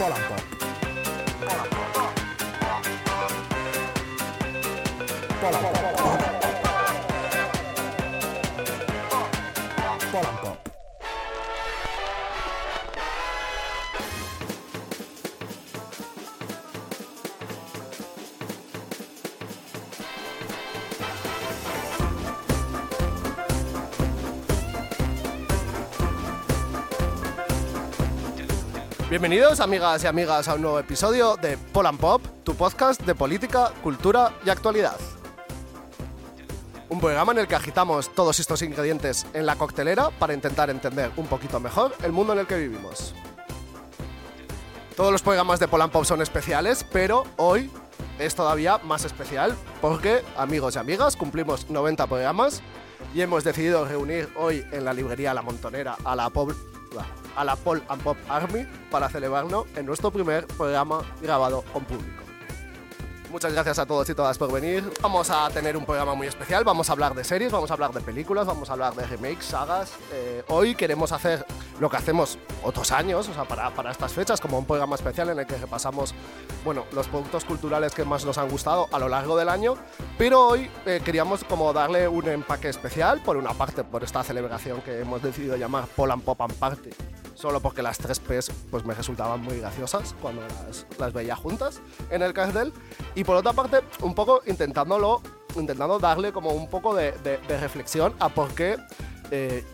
[0.00, 0.40] Polan Pop.
[1.44, 1.68] Polan
[5.60, 5.72] Pop.
[5.74, 5.99] Polan
[29.20, 33.70] Bienvenidos, amigas y amigas, a un nuevo episodio de Polan Pop, tu podcast de política,
[33.82, 34.96] cultura y actualidad.
[36.88, 41.10] Un programa en el que agitamos todos estos ingredientes en la coctelera para intentar entender
[41.18, 43.14] un poquito mejor el mundo en el que vivimos.
[44.96, 47.70] Todos los programas de Polan Pop son especiales, pero hoy
[48.18, 52.62] es todavía más especial porque, amigos y amigas, cumplimos 90 programas
[53.14, 56.30] y hemos decidido reunir hoy en la librería La Montonera a la,
[57.36, 62.29] a la Pol and Pop Army para celebrarlo en nuestro primer programa grabado con público.
[63.30, 64.92] Muchas gracias a todos y todas por venir.
[65.00, 66.64] Vamos a tener un programa muy especial.
[66.64, 69.44] Vamos a hablar de series, vamos a hablar de películas, vamos a hablar de remakes,
[69.44, 69.92] sagas.
[70.12, 71.46] Eh, hoy queremos hacer
[71.78, 75.28] lo que hacemos otros años, o sea, para, para estas fechas, como un programa especial
[75.28, 76.12] en el que repasamos
[76.64, 79.76] bueno, los productos culturales que más nos han gustado a lo largo del año.
[80.18, 84.80] Pero hoy eh, queríamos como darle un empaque especial, por una parte, por esta celebración
[84.82, 86.90] que hemos decidido llamar Poland Pop and Party
[87.40, 91.80] solo porque las tres P's pues me resultaban muy graciosas cuando las, las veía juntas
[92.10, 92.72] en el cartel.
[93.14, 95.22] Y por otra parte un poco intentándolo
[95.56, 98.76] intentando darle como un poco de, de- reflexión a por qué
[99.32, 99.64] eh,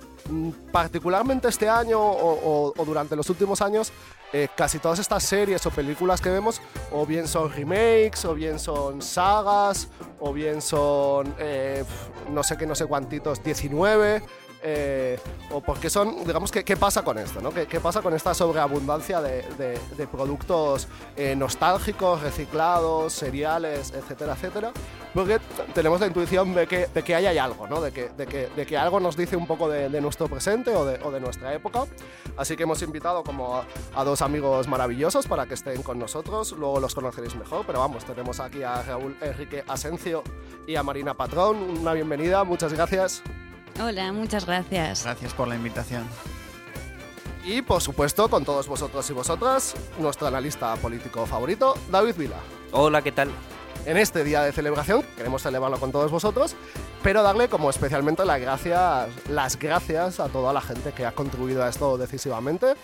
[0.72, 3.92] particularmente este año o durante los últimos años
[4.32, 6.60] eh, casi todas estas series o películas que vemos
[6.92, 11.84] o bien son remakes o bien son sagas o bien son eh,
[12.30, 14.22] no sé qué no sé cuantitos 19
[14.68, 15.16] eh,
[15.52, 17.40] o porque son, digamos, ¿qué, qué pasa con esto?
[17.40, 17.50] ¿no?
[17.50, 24.32] ¿Qué, qué pasa con esta sobreabundancia de, de- de productos eh, nostálgicos, reciclados, seriales, etcétera,
[24.32, 24.72] etcétera?
[25.14, 25.38] Porque
[25.72, 27.80] tenemos la intuición de que, de que ahí hay algo, ¿no?
[27.80, 30.80] de, que, de, que, de que algo nos dice un poco de, nuestro presente o
[30.80, 31.84] o de nuestra época.
[32.36, 36.52] Así que hemos invitado como a, a dos amigos maravillosos para que estén con nosotros,
[36.58, 40.22] luego los conoceréis mejor, pero vamos, tenemos aquí a Raúl Enrique Asencio
[40.66, 41.56] y a Marina Patrón.
[41.80, 43.22] Una bienvenida, muchas gracias.
[43.80, 45.04] Hola, muchas gracias.
[45.04, 46.04] Gracias por la invitación.
[47.44, 52.36] Y por supuesto, con todos vosotros y vosotras, nuestro analista político favorito, David Vila.
[52.72, 53.30] Hola, ¿qué tal?
[53.84, 56.56] En este día de celebración, queremos celebrarlo con todos vosotros,
[57.04, 61.62] pero darle como especialmente las gracias, las gracias a toda la gente que ha contribuido
[61.62, 62.74] a esto decisivamente.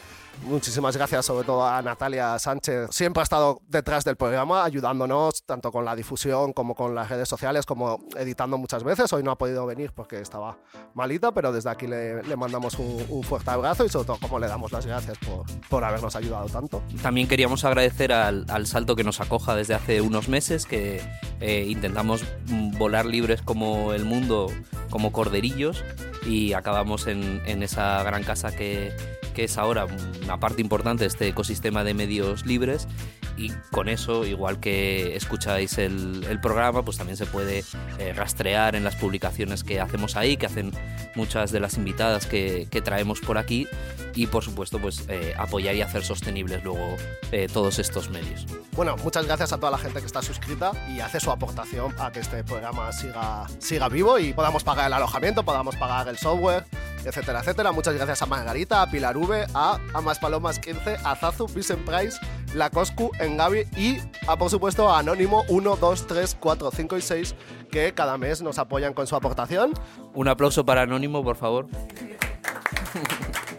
[0.45, 2.91] Muchísimas gracias sobre todo a Natalia Sánchez.
[2.91, 7.29] Siempre ha estado detrás del programa, ayudándonos tanto con la difusión como con las redes
[7.29, 9.13] sociales, como editando muchas veces.
[9.13, 10.59] Hoy no ha podido venir porque estaba
[10.95, 14.73] malita, pero desde aquí le, mandamos un, fuerte abrazo y sobre todo como le damos
[14.73, 16.83] las gracias por, por habernos ayudado tanto.
[17.03, 21.01] También queríamos agradecer al, al salto que nos acoja desde hace unos meses, que
[21.41, 22.25] eh, intentamos
[22.79, 24.49] volar libres como el mundo,
[24.91, 25.85] como corderillos,
[26.27, 28.93] y acabamos en, en esa gran casa que,
[29.33, 29.87] que es ahora
[30.25, 32.89] una parte importante de este ecosistema de medios libres.
[33.37, 37.65] Y con eso, igual que escucháis el, el programa, pues también se puede
[37.99, 40.71] eh, rastrear en las publicaciones que hacemos ahí, que hacen
[41.15, 43.67] muchas de las invitadas que, que traemos por aquí
[44.15, 46.97] y por supuesto pues eh, apoyar y hacer sostenibles luego
[47.31, 48.47] eh, todos estos medios.
[48.73, 52.13] Bueno, muchas gracias a toda la gente que está suscrita y hace su aportación a
[52.13, 56.65] que este programa siga, siga vivo y podamos pagar el alojamiento, podamos pagar el software,
[57.05, 57.73] etcétera, etcétera.
[57.73, 62.19] Muchas gracias a Margarita, a Pilar V, a Amas Palomas 15, a Zazu, Vincent Price,
[62.55, 67.03] La Coscu, Engavi y a, por supuesto, a Anónimo 1, 2, 3, 4, 5 y
[67.03, 67.35] 6
[67.71, 69.73] que cada mes nos apoyan con su aportación.
[70.15, 71.67] Un aplauso para Anónimo, por favor.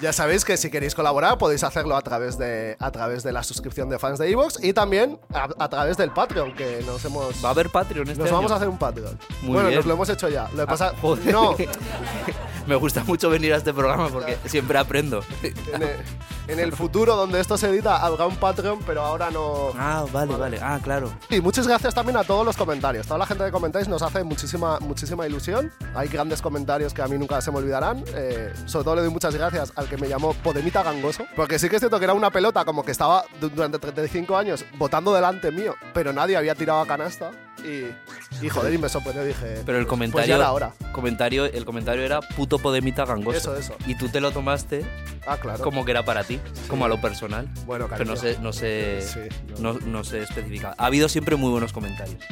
[0.00, 3.42] Ya sabéis que si queréis colaborar podéis hacerlo a través de, a través de la
[3.42, 7.44] suscripción de fans de Evox y también a, a través del Patreon, que nos hemos...
[7.44, 8.36] Va a haber Patreon este Nos año?
[8.38, 9.18] vamos a hacer un Patreon.
[9.42, 9.78] Muy bueno, bien.
[9.78, 10.48] nos lo hemos hecho ya.
[10.54, 11.32] Lo pasa, Ah, joder.
[11.32, 11.54] no,
[12.66, 15.22] Me gusta mucho venir a este programa porque siempre aprendo.
[15.42, 15.96] en el,
[16.48, 19.70] en el futuro donde esto se edita habrá un Patreon, pero ahora no.
[19.76, 20.58] Ah, vale, vale.
[20.62, 21.10] Ah, claro.
[21.30, 23.06] Y muchas gracias también a todos los comentarios.
[23.06, 25.72] Toda la gente que comentáis nos hace muchísima, muchísima ilusión.
[25.94, 28.04] Hay grandes comentarios que a mí nunca se me olvidarán.
[28.14, 31.26] Eh, sobre todo le doy muchas gracias al que me llamó Podemita Gangoso.
[31.36, 34.36] Porque sí que es cierto que era una pelota como que estaba du- durante 35
[34.38, 37.30] años votando delante mío, pero nadie había tirado a canasta.
[37.64, 39.24] Y, y joder, y me sorprendió.
[39.24, 40.72] Dije, Pero el pues comentario, hora.
[40.92, 43.36] comentario, el comentario era puto podemita gangoso.
[43.36, 43.74] Eso, eso.
[43.86, 44.84] Y tú te lo tomaste
[45.26, 45.62] Ah, claro.
[45.62, 47.48] como que era para ti, como a lo personal.
[47.66, 48.34] Bueno, Pero no cariño.
[48.36, 49.20] sé, no sé, Sí,
[49.60, 50.74] no, no se especifica.
[50.78, 52.22] Ha habido siempre muy buenos comentarios.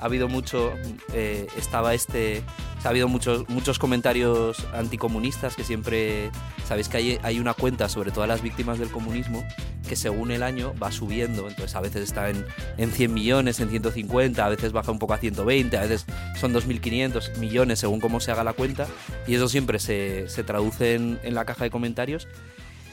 [0.00, 0.72] Ha habido mucho.
[1.12, 2.42] eh, estaba este
[2.84, 6.30] ha habido muchos, muchos comentarios anticomunistas que siempre,
[6.66, 9.44] sabéis que hay, hay una cuenta sobre todas las víctimas del comunismo
[9.88, 12.46] que según el año va subiendo, entonces a veces está en,
[12.76, 16.06] en 100 millones, en 150, a veces baja un poco a 120, a veces
[16.40, 18.86] son 2.500 millones según cómo se haga la cuenta,
[19.26, 22.26] y eso siempre se, se traduce en, en la caja de comentarios.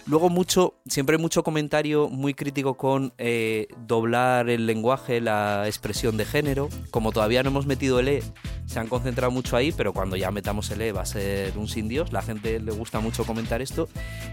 [0.07, 6.25] Luego mucho, siempre mucho comentario muy crítico con eh, doblar el lenguaje, la expresión de
[6.25, 6.69] género.
[6.91, 8.23] Como todavía no hemos metido el E,
[8.65, 11.67] se han concentrado mucho ahí, pero cuando ya metamos el E va a ser un
[11.67, 12.11] sin Dios.
[12.11, 13.87] La gente le gusta mucho comentar esto.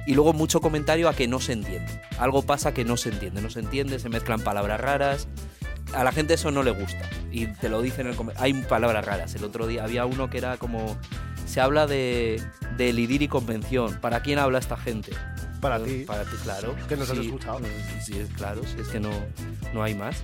[0.06, 2.00] Y luego mucho comentario a que no se entiende.
[2.18, 5.28] Algo pasa que no se entiende, no se entiende, se mezclan palabras raras.
[5.94, 7.08] A la gente eso no le gusta.
[7.30, 8.44] Y te lo dicen en el comentario.
[8.44, 9.34] Hay palabras raras.
[9.34, 10.96] El otro día había uno que era como...
[11.44, 12.42] Se habla de,
[12.78, 13.98] de lidir y convención.
[14.00, 15.12] ¿Para quién habla esta gente?
[15.62, 16.04] Para ti.
[16.06, 16.74] Para ti, claro.
[16.88, 17.60] Que nos has Sí, escuchado.
[18.04, 19.10] Sí, es claro, si es que no,
[19.72, 20.16] no hay más.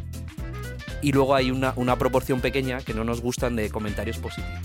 [1.00, 4.60] Y luego hay una, una proporción pequeña que no nos gustan de comentarios positivos.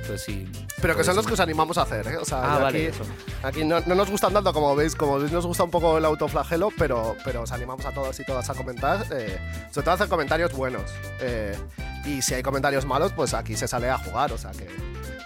[0.00, 0.50] Entonces sí.
[0.80, 1.28] Pero que pues son los sí.
[1.28, 2.16] que os animamos a hacer, ¿eh?
[2.16, 3.04] O sea, Ah, aquí, vale, eso.
[3.42, 6.04] aquí no, no nos gustan tanto como veis, como veis nos gusta un poco el
[6.04, 9.38] autoflagelo, pero, pero os animamos a todos y todas a comentar, eh,
[9.70, 10.90] sobre todo a hacer comentarios buenos.
[11.20, 11.56] eh,
[12.04, 14.66] y si hay comentarios malos, pues aquí se sale a jugar, o sea que,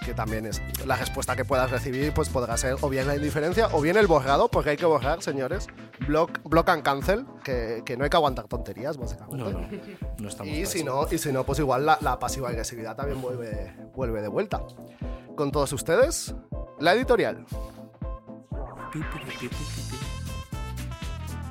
[0.02, 3.68] que también es la respuesta que puedas recibir, pues podrá ser o bien la indiferencia
[3.72, 5.66] o bien el borrado, porque hay que borrar, señores.
[6.06, 9.36] Block, block and cancel, que, que no hay que aguantar tonterías, básicamente.
[9.36, 9.68] No, no.
[10.18, 13.20] No estamos Y si no, y si no, pues igual la, la pasiva agresividad también
[13.20, 14.62] vuelve, vuelve de vuelta.
[15.36, 16.34] Con todos ustedes,
[16.80, 17.46] la editorial.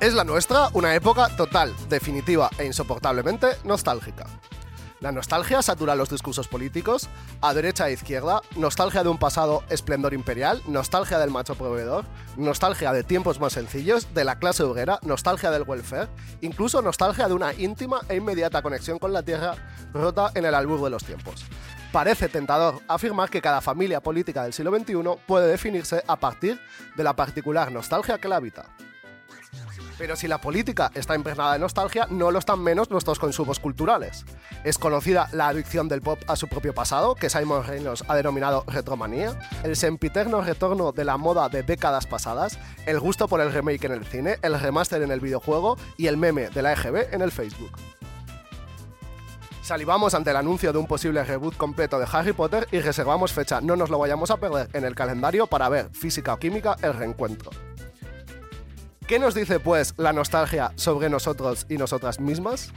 [0.00, 4.26] Es la nuestra una época total, definitiva e insoportablemente nostálgica.
[5.02, 7.08] La nostalgia satura los discursos políticos,
[7.40, 12.04] a derecha e izquierda, nostalgia de un pasado esplendor imperial, nostalgia del macho proveedor,
[12.36, 16.08] nostalgia de tiempos más sencillos, de la clase obrera, nostalgia del welfare,
[16.40, 19.56] incluso nostalgia de una íntima e inmediata conexión con la tierra
[19.92, 21.46] rota en el albur de los tiempos.
[21.90, 26.60] Parece tentador afirmar que cada familia política del siglo XXI puede definirse a partir
[26.94, 28.66] de la particular nostalgia que la habita.
[30.02, 34.24] Pero si la política está impregnada de nostalgia, no lo están menos nuestros consumos culturales.
[34.64, 38.64] Es conocida la adicción del pop a su propio pasado, que Simon Reynolds ha denominado
[38.66, 43.84] retromanía, el sempiterno retorno de la moda de décadas pasadas, el gusto por el remake
[43.84, 47.22] en el cine, el remaster en el videojuego y el meme de la EGB en
[47.22, 47.70] el Facebook.
[49.62, 53.60] Salivamos ante el anuncio de un posible reboot completo de Harry Potter y reservamos fecha,
[53.60, 56.92] no nos lo vayamos a perder en el calendario para ver física o química el
[56.92, 57.52] reencuentro.
[59.06, 62.72] ¿Qué nos dice pues la nostalgia sobre nosotros y nosotras mismas?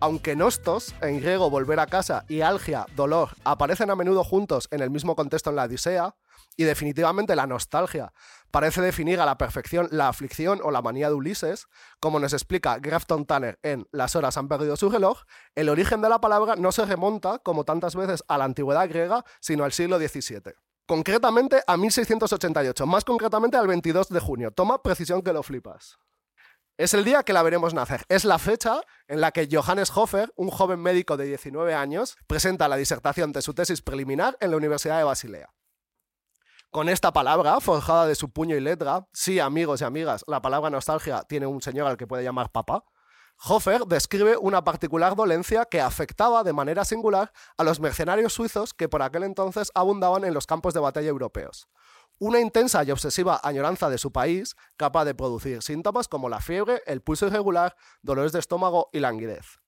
[0.00, 4.80] Aunque Nostos, en griego volver a casa, y algia, dolor, aparecen a menudo juntos en
[4.80, 6.16] el mismo contexto en la Odisea,
[6.56, 8.12] y definitivamente la nostalgia
[8.50, 11.66] parece definir a la perfección la aflicción o la manía de Ulises,
[12.00, 15.22] como nos explica Grafton Tanner en Las horas han perdido su reloj,
[15.54, 19.24] el origen de la palabra no se remonta, como tantas veces, a la antigüedad griega,
[19.40, 20.67] sino al siglo XVII.
[20.88, 24.52] Concretamente a 1688, más concretamente al 22 de junio.
[24.52, 25.98] Toma precisión que lo flipas.
[26.78, 28.06] Es el día que la veremos nacer.
[28.08, 32.68] Es la fecha en la que Johannes Hofer, un joven médico de 19 años, presenta
[32.68, 35.50] la disertación de su tesis preliminar en la Universidad de Basilea.
[36.70, 40.70] Con esta palabra, forjada de su puño y letra, sí, amigos y amigas, la palabra
[40.70, 42.84] nostalgia tiene un señor al que puede llamar papá,
[43.40, 48.88] Hofer describe una particular dolencia que afectaba de manera singular a los mercenarios suizos que
[48.88, 51.68] por aquel entonces abundaban en los campos de batalla europeos.
[52.18, 56.82] Una intensa y obsesiva añoranza de su país, capaz de producir síntomas como la fiebre,
[56.86, 59.60] el pulso irregular, dolores de estómago y languidez.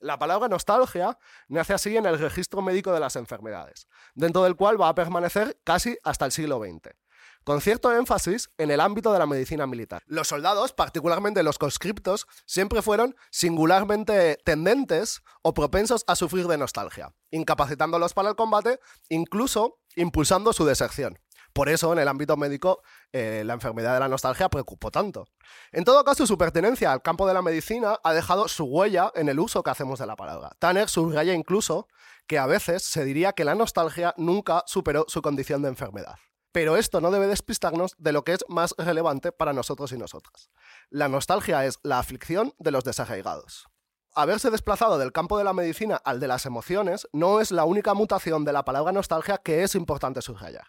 [0.00, 1.18] La palabra nostalgia
[1.48, 5.58] nace así en el registro médico de las enfermedades, dentro del cual va a permanecer
[5.64, 7.01] casi hasta el siglo XX
[7.44, 10.02] con cierto énfasis en el ámbito de la medicina militar.
[10.06, 17.14] Los soldados, particularmente los conscriptos, siempre fueron singularmente tendentes o propensos a sufrir de nostalgia,
[17.30, 21.18] incapacitándolos para el combate, incluso impulsando su deserción.
[21.52, 22.82] Por eso, en el ámbito médico,
[23.12, 25.26] eh, la enfermedad de la nostalgia preocupó tanto.
[25.70, 29.28] En todo caso, su pertenencia al campo de la medicina ha dejado su huella en
[29.28, 30.50] el uso que hacemos de la palabra.
[30.58, 31.88] Tanner subraya incluso
[32.26, 36.14] que a veces se diría que la nostalgia nunca superó su condición de enfermedad.
[36.52, 40.50] Pero esto no debe despistarnos de lo que es más relevante para nosotros y nosotras.
[40.90, 43.66] La nostalgia es la aflicción de los desarraigados.
[44.14, 47.94] Haberse desplazado del campo de la medicina al de las emociones no es la única
[47.94, 50.66] mutación de la palabra nostalgia que es importante subrayar.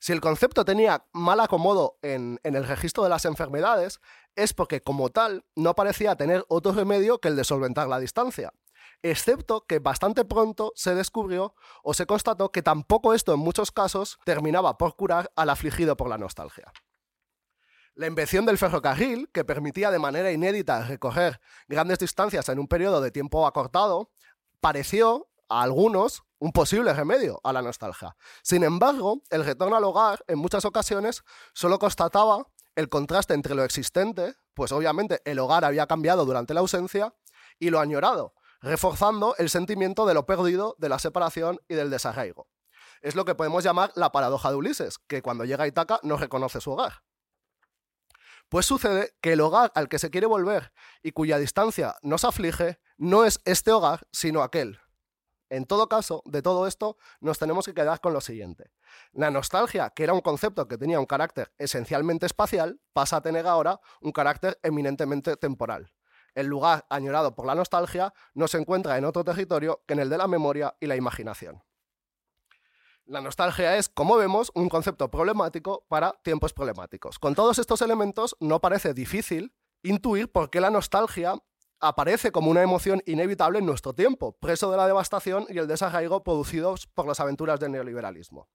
[0.00, 4.00] Si el concepto tenía mal acomodo en, en, el registro de las enfermedades,
[4.34, 8.52] es porque como tal no parecía tener otro remedio que el de solventar la distancia,
[9.02, 14.18] excepto que bastante pronto se descubrió o se constató que tampoco esto en muchos casos
[14.24, 16.72] terminaba por curar al afligido por la nostalgia.
[17.94, 23.02] La invención del ferrocarril, que permitía de manera inédita recorrer grandes distancias en un periodo
[23.02, 24.10] de tiempo acortado,
[24.60, 28.16] pareció a algunos un posible remedio a la nostalgia.
[28.42, 33.62] Sin embargo, el retorno al hogar en muchas ocasiones solo constataba el contraste entre lo
[33.62, 37.14] existente, pues obviamente el hogar había cambiado durante la ausencia,
[37.58, 42.48] y lo añorado, reforzando el sentimiento de lo perdido, de la separación y del desarraigo.
[43.00, 46.16] Es lo que podemos llamar la paradoja de Ulises, que cuando llega a Itaca no
[46.16, 47.02] reconoce su hogar.
[48.48, 52.78] Pues sucede que el hogar al que se quiere volver y cuya distancia nos aflige
[52.96, 54.78] no es este hogar, sino aquel.
[55.48, 58.70] En todo caso, de todo esto, nos tenemos que quedar con lo siguiente.
[59.12, 63.46] La nostalgia, que era un concepto que tenía un carácter esencialmente espacial, pasa a tener
[63.46, 65.92] ahora un carácter eminentemente temporal.
[66.34, 70.10] El lugar añorado por la nostalgia no se encuentra en otro territorio que en el
[70.10, 71.62] de la memoria y la imaginación.
[73.04, 77.18] La nostalgia es, como vemos, un concepto problemático para tiempos problemáticos.
[77.18, 81.34] Con todos estos elementos, no parece difícil intuir por qué la nostalgia
[81.80, 86.22] aparece como una emoción inevitable en nuestro tiempo, preso de la devastación y el desarraigo
[86.22, 88.48] producidos por las aventuras del neoliberalismo.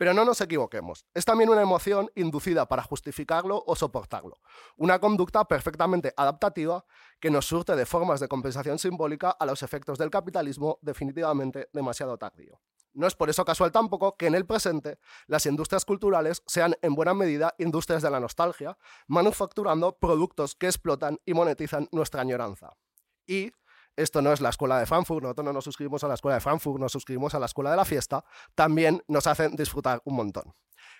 [0.00, 4.40] Pero no nos equivoquemos, es también una emoción inducida para justificarlo o soportarlo,
[4.78, 6.86] una conducta perfectamente adaptativa
[7.20, 12.16] que nos surte de formas de compensación simbólica a los efectos del capitalismo definitivamente demasiado
[12.16, 12.62] tardío.
[12.94, 16.94] No es por eso casual tampoco que en el presente las industrias culturales sean en
[16.94, 22.72] buena medida industrias de la nostalgia, manufacturando productos que explotan y monetizan nuestra añoranza.
[23.26, 23.52] Y
[23.96, 26.40] esto no es la escuela de Frankfurt, nosotros no nos suscribimos a la escuela de
[26.40, 30.54] Frankfurt, nos suscribimos a la escuela de la fiesta, también nos hacen disfrutar un montón.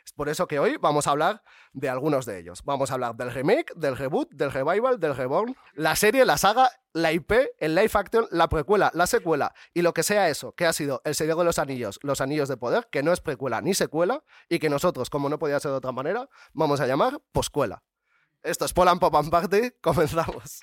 [0.05, 1.43] Es por eso que hoy vamos a hablar
[1.73, 2.63] de algunos de ellos.
[2.65, 6.71] Vamos a hablar del remake, del reboot, del revival, del reborn, la serie, la saga,
[6.93, 10.67] la IP, el live action, la precuela, la secuela y lo que sea eso, que
[10.67, 13.61] ha sido El Señor de los Anillos, Los Anillos de Poder, que no es precuela
[13.61, 17.21] ni secuela y que nosotros, como no podía ser de otra manera, vamos a llamar
[17.33, 17.83] poscuela.
[18.43, 20.63] Esto es Polan Pop Party, comenzamos.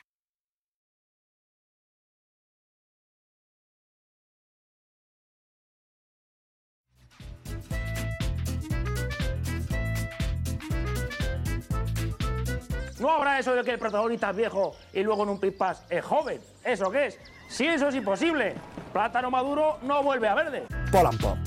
[12.99, 16.03] No habrá eso de que el protagonista es viejo y luego en un pipas es
[16.03, 16.39] joven.
[16.63, 17.19] ¿Eso qué es?
[17.47, 18.55] Si eso es imposible.
[18.91, 20.63] Plátano maduro no vuelve a verde.
[20.91, 21.37] Polan Pop.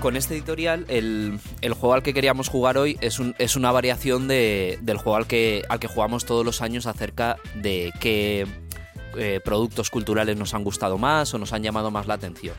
[0.00, 3.70] Con este editorial, el, el juego al que queríamos jugar hoy es, un- es una
[3.70, 8.46] variación de- del juego al que, al que jugamos todos los años acerca de qué
[9.16, 12.56] eh, productos culturales nos han gustado más o nos han llamado más la atención.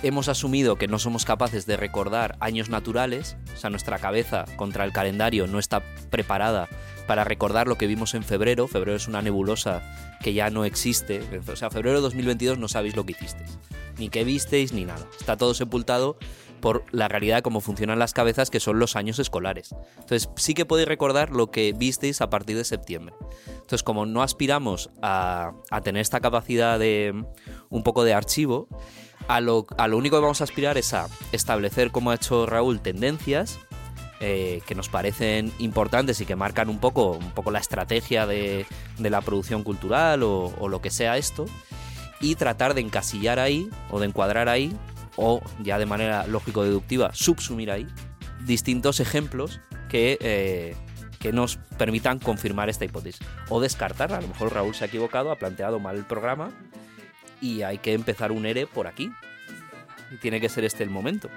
[0.00, 4.84] Hemos asumido que no somos capaces de recordar años naturales, o sea, nuestra cabeza contra
[4.84, 6.68] el calendario no está preparada
[7.08, 8.68] para recordar lo que vimos en febrero.
[8.68, 9.82] Febrero es una nebulosa
[10.22, 11.20] que ya no existe.
[11.50, 13.58] O sea, febrero de 2022 no sabéis lo que hicisteis,
[13.98, 15.04] ni qué visteis, ni nada.
[15.18, 16.16] Está todo sepultado
[16.60, 19.74] por la realidad de cómo funcionan las cabezas, que son los años escolares.
[19.98, 23.16] Entonces, sí que podéis recordar lo que visteis a partir de septiembre.
[23.48, 27.24] Entonces, como no aspiramos a, a tener esta capacidad de
[27.68, 28.68] un poco de archivo,
[29.28, 33.58] a lo, único que vamos a aspirar es a establecer, como ha hecho Raúl, tendencias
[34.20, 38.66] eh, que nos parecen importantes y que marcan un poco, un poco la estrategia de,
[38.98, 41.46] la producción cultural o, o lo que sea esto,
[42.20, 44.74] y tratar de encasillar ahí o de encuadrar ahí,
[45.16, 47.86] o ya de manera lógico-deductiva, subsumir ahí,
[48.44, 50.74] distintos ejemplos que, eh,
[51.18, 53.26] que nos permitan confirmar esta hipótesis.
[53.48, 54.18] O descartarla.
[54.18, 56.50] A lo mejor Raúl se ha equivocado, ha planteado mal el programa
[57.40, 59.12] y hay que empezar un ERE por aquí.
[60.10, 61.28] Y tiene que ser este el momento.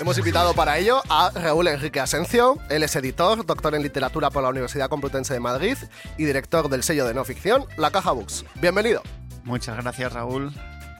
[0.00, 2.58] Hemos invitado para ello a Raúl Enrique Asencio.
[2.70, 5.76] Él es editor, doctor en literatura por la Universidad Complutense de Madrid
[6.16, 8.44] y director del sello de no ficción La Caja Books.
[8.60, 9.02] Bienvenido.
[9.44, 10.52] Muchas gracias Raúl,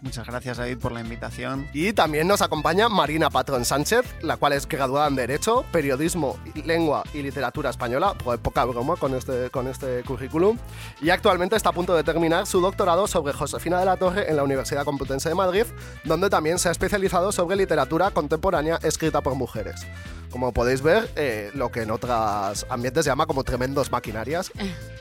[0.03, 1.67] muchas gracias David por la invitación.
[1.73, 7.05] Y también nos acompaña Marina Patrón Sánchez, la cual es graduada en Derecho, Periodismo, Lengua
[7.15, 10.59] y Literatura Española, pues poca broma con este, con este currículum,
[11.01, 14.37] y actualmente está a punto de terminar su doctorado sobre Josefina de la Torre en
[14.37, 15.65] la Universidad Complutense de Madrid,
[16.05, 19.87] donde también se ha especializado sobre literatura contemporánea escrita por mujeres.
[20.31, 24.51] Como podéis ver, eh, lo que en otros ambientes se llama como tremendos maquinarias.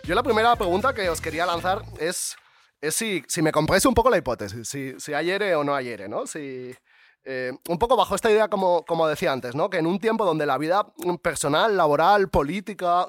[0.03, 2.35] Yo la primera pregunta que os quería lanzar es
[2.81, 5.75] es si, si me compráis un poco la hipótesis, si, si hay ERE o no
[5.75, 6.25] hay ERE, ¿no?
[6.27, 6.73] Si,
[7.23, 9.69] eh, un poco bajo esta idea, como, como decía antes, ¿no?
[9.69, 10.87] que en un tiempo donde la vida
[11.21, 13.05] personal, laboral, política,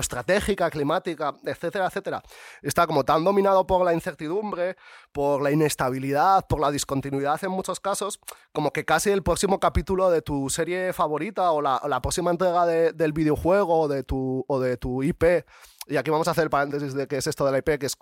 [0.00, 2.22] geoestratégica, climática, etcétera, etcétera,
[2.62, 4.76] está como tan dominado por la incertidumbre,
[5.10, 8.20] por la inestabilidad, por la discontinuidad en muchos casos,
[8.52, 12.66] como que casi el próximo capítulo de tu serie favorita o la, la próxima entrega
[12.66, 15.44] de- del videojuego o de tu, o de tu IP
[15.86, 17.86] y aquí vamos a hacer el paréntesis de qué es esto de la IP, que
[17.86, 17.96] es,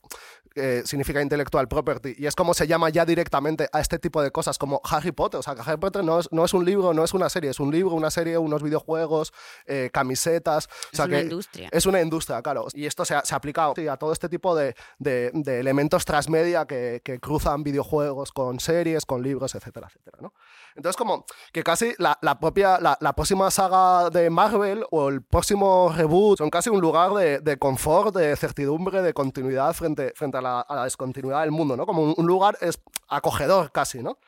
[0.57, 4.31] eh, significa intellectual property, y es como se llama ya directamente a este tipo de
[4.31, 5.41] cosas, como Harry Potter.
[5.41, 7.51] O sea, que Harry Potter no es, no es un libro, no es una serie,
[7.51, 9.33] es un libro, una serie, unos videojuegos,
[9.67, 10.67] eh, camisetas.
[10.93, 11.69] O sea es una que industria.
[11.73, 12.67] Es una industria, claro.
[12.73, 16.05] Y esto se, ha- se aplica sí, a todo este tipo de, de- de elementos
[16.05, 20.33] transmedia que, que cruzan videojuegos con series, con libros, etcétera, etcétera, ¿no?
[20.77, 25.23] Entonces, como que casi la, la propia, la, la próxima saga de Marvel o el
[25.23, 30.39] próximo reboot son casi un lugar de, de confort, de certidumbre, de continuidad frente, frente
[30.39, 31.87] a, la, a la descontinuidad del mundo, ¿no?
[31.87, 34.19] Como un, un lugar es acogedor casi, ¿no?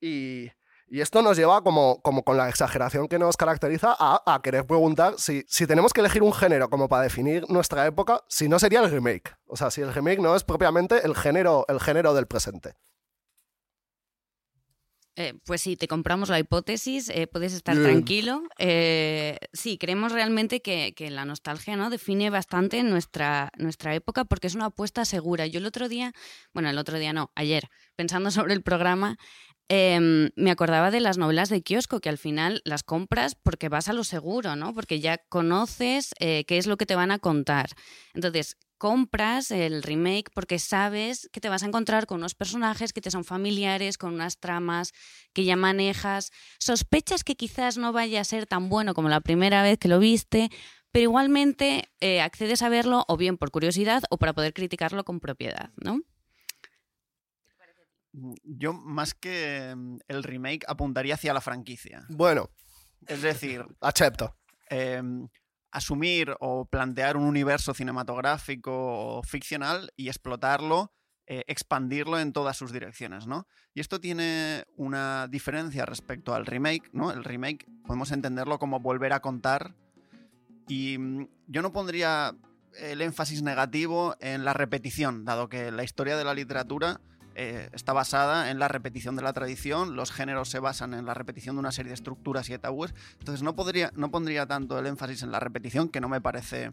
[0.00, 0.50] Y,
[0.88, 4.66] y esto nos lleva, como, como con la exageración que nos caracteriza, a, a querer
[4.66, 8.58] preguntar si, si tenemos que elegir un género como para definir nuestra época, si no
[8.58, 9.36] sería el remake.
[9.46, 12.74] O sea, si el remake no es propiamente el género, el género del presente.
[15.16, 17.88] Eh, pues sí, te compramos la hipótesis, eh, puedes estar Bien.
[17.88, 18.42] tranquilo.
[18.58, 21.90] Eh, sí, creemos realmente que, que la nostalgia ¿no?
[21.90, 25.46] define bastante nuestra, nuestra época porque es una apuesta segura.
[25.46, 26.12] Yo el otro día,
[26.54, 29.16] bueno, el otro día no, ayer, pensando sobre el programa,
[29.68, 33.88] em, me acordaba de las novelas de kiosco, que al final las compras porque vas
[33.88, 34.72] a lo seguro, ¿no?
[34.72, 37.70] Porque ya conoces qué es lo que te van a contar.
[38.14, 43.02] Entonces, compras el remake porque sabes que te vas a encontrar con unos personajes que
[43.02, 44.92] te son familiares, con unas tramas
[45.34, 49.62] que ya manejas, sospechas que quizás no vaya a ser tan bueno como la primera
[49.62, 50.48] vez que lo viste,
[50.92, 55.20] pero igualmente eh, accedes a verlo o bien por curiosidad o para poder criticarlo con
[55.20, 56.00] propiedad, ¿no?
[58.42, 62.06] Yo, más que mm, el remake, apuntaría hacia la franquicia.
[62.08, 62.50] Bueno,
[63.06, 64.36] Es decir, acepto.
[64.70, 65.02] eh,
[65.72, 70.92] asumir o plantear un universo cinematográfico o ficcional y explotarlo,
[71.26, 73.46] eh, expandirlo en todas sus direcciones, ¿no?
[73.72, 77.12] Y esto tiene una diferencia respecto al remake, ¿no?
[77.12, 79.74] El remake podemos entenderlo como volver a contar
[80.66, 82.34] y mm, yo no pondría
[82.78, 87.00] el énfasis negativo en la repetición, dado que la historia de la literatura
[87.34, 91.14] eh, está basada en la repetición de la tradición, los géneros se basan en la
[91.14, 94.78] repetición de una serie de estructuras y de tabúes, entonces no, podría, no pondría tanto
[94.78, 96.70] el énfasis en la repetición, que no me parece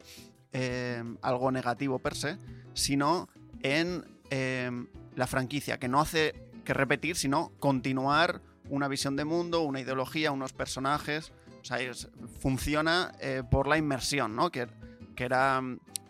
[0.53, 2.37] eh, algo negativo per se,
[2.73, 3.29] sino
[3.63, 4.71] en eh,
[5.15, 6.33] la franquicia, que no hace
[6.65, 11.31] que repetir, sino continuar una visión de mundo, una ideología, unos personajes.
[11.61, 13.13] O sea, es- funciona
[13.50, 14.51] por la inmersión, ¿no?
[14.51, 14.67] Que,
[15.15, 15.61] que era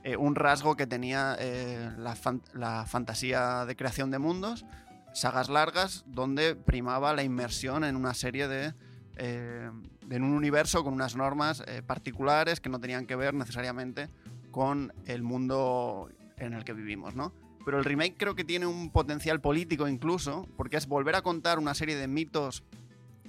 [0.07, 4.65] eh, un rasgo que tenía eh, la, fan- la fantasía de creación de mundos,
[5.13, 8.73] sagas largas, donde primaba la inmersión en una serie de.
[9.17, 9.69] eh,
[10.09, 14.07] en un universo con unas normas particulares que no tenían que ver necesariamente
[14.51, 17.33] con el mundo en el que vivimos, ¿no?
[17.65, 21.59] Pero el remake creo que tiene un potencial político incluso, porque es volver a contar
[21.59, 22.63] una serie de mitos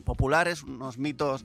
[0.05, 1.45] populares, unos mitos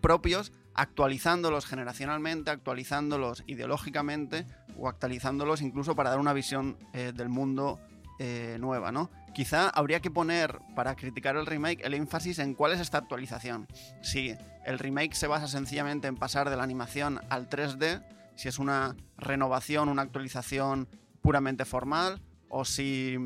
[0.00, 4.46] propios, actualizándolos generacionalmente, actualizándolos ideológicamente
[4.78, 7.80] o actualizándolos incluso para dar una visión eh, del mundo
[8.18, 9.10] eh, nueva, ¿no?
[9.34, 13.66] Quizá habría que poner, para criticar el remake, el énfasis en cuál es esta actualización.
[14.02, 18.04] Si el remake se basa sencillamente en pasar de la animación al 3D,
[18.34, 20.88] si es una renovación, una actualización
[21.22, 23.16] puramente formal, o si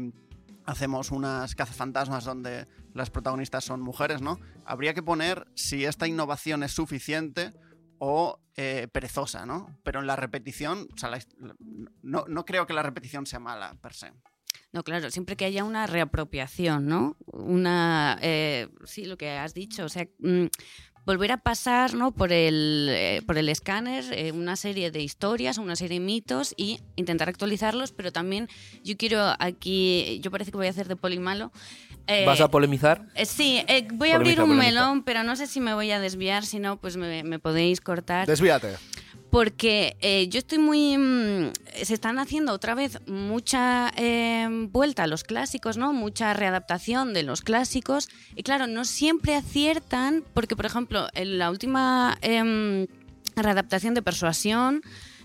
[0.64, 4.40] hacemos unas cazafantasmas donde las protagonistas son mujeres, ¿no?
[4.64, 7.53] Habría que poner si esta innovación es suficiente
[7.98, 9.79] o eh, perezosa, ¿no?
[9.83, 11.11] Pero en la repetición, o sea,
[12.03, 14.12] no, no creo que la repetición sea mala per se.
[14.72, 17.16] No, claro, siempre que haya una reapropiación, ¿no?
[17.27, 20.46] Una, eh, sí, lo que has dicho, o sea, mm,
[21.07, 22.12] volver a pasar, ¿no?
[22.12, 26.55] Por el, eh, por el escáner eh, una serie de historias, una serie de mitos
[26.57, 28.49] y intentar actualizarlos, pero también
[28.83, 31.53] yo quiero aquí, yo parece que voy a hacer de poli malo.
[32.07, 33.07] eh, ¿Vas a polemizar?
[33.14, 34.67] eh, sí, eh, voy a abrir un polemiza.
[34.67, 37.81] melón, pero no sé si me voy a desviar, si no, pues me, me podéis
[37.81, 38.77] cortar Desvíate.
[39.35, 40.97] Porque eh, yo estoy muy...
[40.97, 41.51] mm,
[41.83, 45.92] se están haciendo otra vez mucha eh, vuelta a los clásicos, ¿no?
[45.92, 48.09] Mucha readaptación de los clásicos.
[48.37, 52.87] Y claro, no siempre aciertan, porque por ejemplo, en la última em,
[53.35, 54.83] readaptación de Persuasión...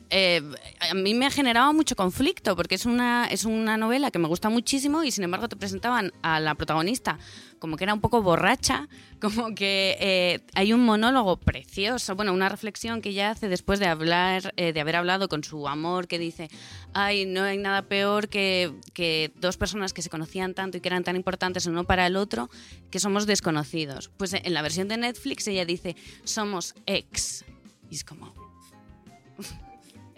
[0.10, 0.42] eh,
[0.80, 4.28] a mí me ha generado mucho conflicto porque es una, es una novela que me
[4.28, 7.18] gusta muchísimo y sin embargo te presentaban a la protagonista
[7.60, 8.88] como que era un poco borracha,
[9.22, 13.88] como que eh, hay un monólogo precioso, bueno, una reflexión que ella hace después de
[13.88, 16.50] hablar, eh, de haber hablado con su amor, que dice,
[16.94, 20.88] ay, no hay nada peor que, que dos personas que se conocían tanto y que
[20.88, 22.50] eran tan importantes uno para el otro,
[22.90, 24.10] que somos desconocidos.
[24.18, 27.46] Pues en la versión de Netflix ella dice, somos ex.
[27.92, 28.34] Y es como...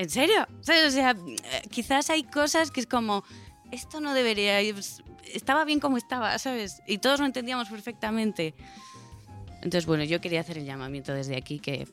[0.02, 0.48] ¿En serio?
[0.62, 0.88] ¿Sabes?
[0.88, 3.24] O sea, eh, quizás hay cosas que es como,
[3.72, 4.76] esto no debería ir,
[5.32, 6.82] estaba bien como estaba, ¿sabes?
[6.88, 8.56] Y todos lo entendíamos perfectamente.
[9.58, 11.88] Entonces, bueno, yo quería hacer el llamamiento desde aquí que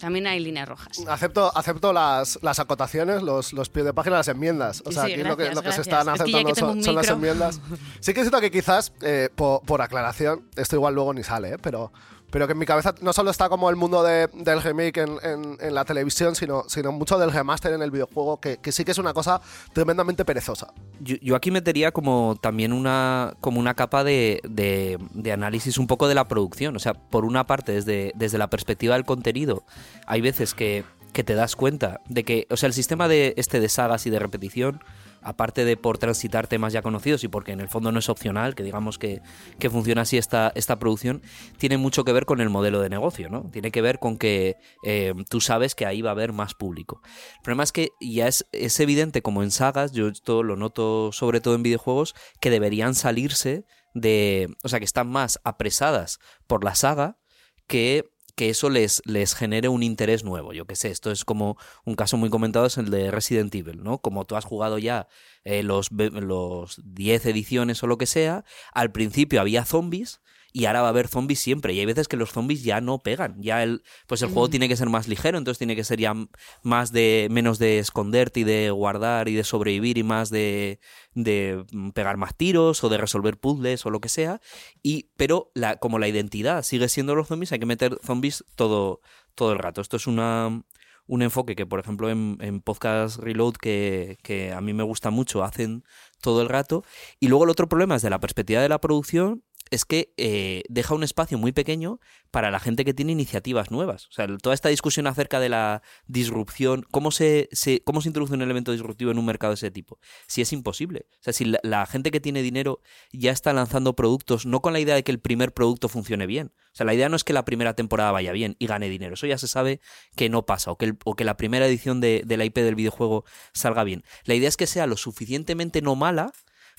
[0.00, 0.98] también hay líneas rojas.
[1.06, 4.82] Acepto, acepto las, las acotaciones, los, los pies de página, las enmiendas.
[4.84, 5.86] O sea, sí, aquí lo que, gracias, lo que se gracias.
[5.86, 7.60] están Es que aceptando que tengo son, son las enmiendas.
[8.00, 11.58] Sí que siento que quizás, eh, por, por aclaración, esto igual luego ni sale, ¿eh?
[11.62, 11.92] pero
[12.30, 15.18] pero que en mi cabeza no solo está como el mundo de- del remake en,
[15.22, 18.84] en- en la televisión, sino, sino mucho del remaster en el videojuego, que, que sí
[18.84, 19.40] que es una cosa
[19.72, 20.72] tremendamente perezosa.
[21.00, 26.08] Yo, aquí metería como también una, como una capa de, de- de análisis un poco
[26.08, 26.76] de la producción.
[26.76, 29.64] O sea, por una parte, desde, desde la perspectiva del contenido,
[30.06, 33.60] hay veces que, que te das cuenta de que, o sea, el sistema de este
[33.60, 34.82] de sagas y de repetición,
[35.22, 38.54] aparte de por transitar temas ya conocidos y porque en el fondo no es opcional,
[38.54, 39.20] que digamos que,
[39.58, 41.22] que funciona así esta, esta producción,
[41.58, 43.50] tiene mucho que ver con el modelo de negocio, ¿no?
[43.50, 47.02] Tiene que ver con que eh, tú sabes que ahí va a haber más público.
[47.36, 51.12] El problema es que ya es, es evidente, como en sagas, yo esto lo noto
[51.12, 54.54] sobre todo en videojuegos, que deberían salirse de.
[54.62, 57.18] O sea, que están más apresadas por la saga
[57.66, 60.54] que que eso les, les genere un interés nuevo.
[60.54, 63.82] Yo qué sé, esto es como un caso muy comentado, es el de Resident Evil,
[63.82, 63.98] ¿no?
[63.98, 65.08] Como tú has jugado ya
[65.44, 70.82] eh, los, los 10 ediciones o lo que sea, al principio había zombies y ahora
[70.82, 71.72] va a haber zombies siempre.
[71.72, 73.40] Y hay veces que los zombies ya no pegan.
[73.40, 76.14] Ya el, pues el juego tiene que ser más ligero, entonces tiene que ser ya
[76.62, 77.28] más de.
[77.30, 80.80] menos de esconderte y de guardar y de sobrevivir y más de.
[81.14, 84.40] de mm, pegar más tiros o de resolver puzzles o lo que sea.
[84.82, 89.00] Y, pero la, como la identidad sigue siendo los zombies, hay que meter zombies todo,
[89.34, 89.80] todo el rato.
[89.80, 90.62] Esto es una.
[91.06, 95.10] Un enfoque que, por ejemplo, en, en Podcast Reload, que, que a mí me gusta
[95.10, 95.82] mucho, hacen
[96.20, 96.84] todo el rato.
[97.18, 100.62] Y luego el otro problema es de la perspectiva de la producción, es que eh,
[100.68, 104.06] deja un espacio muy pequeño para la gente que tiene iniciativas nuevas.
[104.08, 108.34] O sea, toda esta discusión acerca de la disrupción, cómo se, se- cómo se introduce
[108.34, 109.98] un elemento disruptivo en un mercado de ese tipo.
[110.26, 111.06] Si es imposible.
[111.12, 112.80] O sea, si la, la gente que tiene dinero
[113.12, 116.52] ya está lanzando productos, no con la idea de que el primer producto funcione bien.
[116.72, 119.14] O sea, la idea no es que la primera temporada vaya bien y gane dinero.
[119.14, 119.80] Eso ya se sabe
[120.16, 120.70] que no pasa.
[120.72, 123.84] O que, el- o que la primera edición de, de la IP del videojuego salga
[123.84, 124.02] bien.
[124.24, 126.32] La idea es que sea lo suficientemente no mala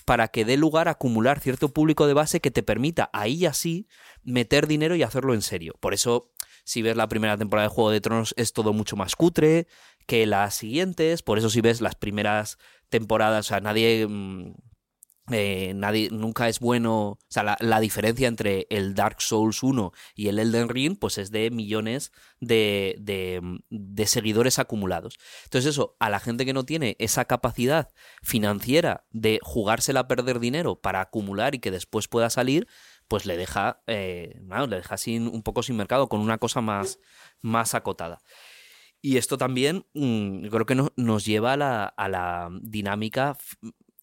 [0.05, 3.87] para que dé lugar a acumular cierto público de base que te permita ahí así
[4.23, 5.75] meter dinero y hacerlo en serio.
[5.79, 6.31] Por eso,
[6.63, 9.67] si ves la primera temporada de Juego de Tronos, es todo mucho más cutre
[10.07, 11.21] que las siguientes.
[11.23, 12.57] Por eso, si ves las primeras
[12.89, 14.07] temporadas, o sea, nadie.
[14.07, 14.53] mm,
[15.29, 17.01] eh, nadie nunca es bueno.
[17.12, 21.17] O sea, la, la diferencia entre el Dark Souls 1 y el Elden Ring, pues
[21.17, 25.19] es de millones de, de, de seguidores acumulados.
[25.45, 27.89] Entonces, eso, a la gente que no tiene esa capacidad
[28.23, 32.67] financiera de jugársela a perder dinero para acumular y que después pueda salir,
[33.07, 36.62] pues le deja, eh, bueno, le deja sin, un poco sin mercado, con una cosa
[36.62, 36.99] más,
[37.41, 38.21] más acotada.
[39.01, 43.38] Y esto también mm, creo que no- nos lleva a la, a la dinámica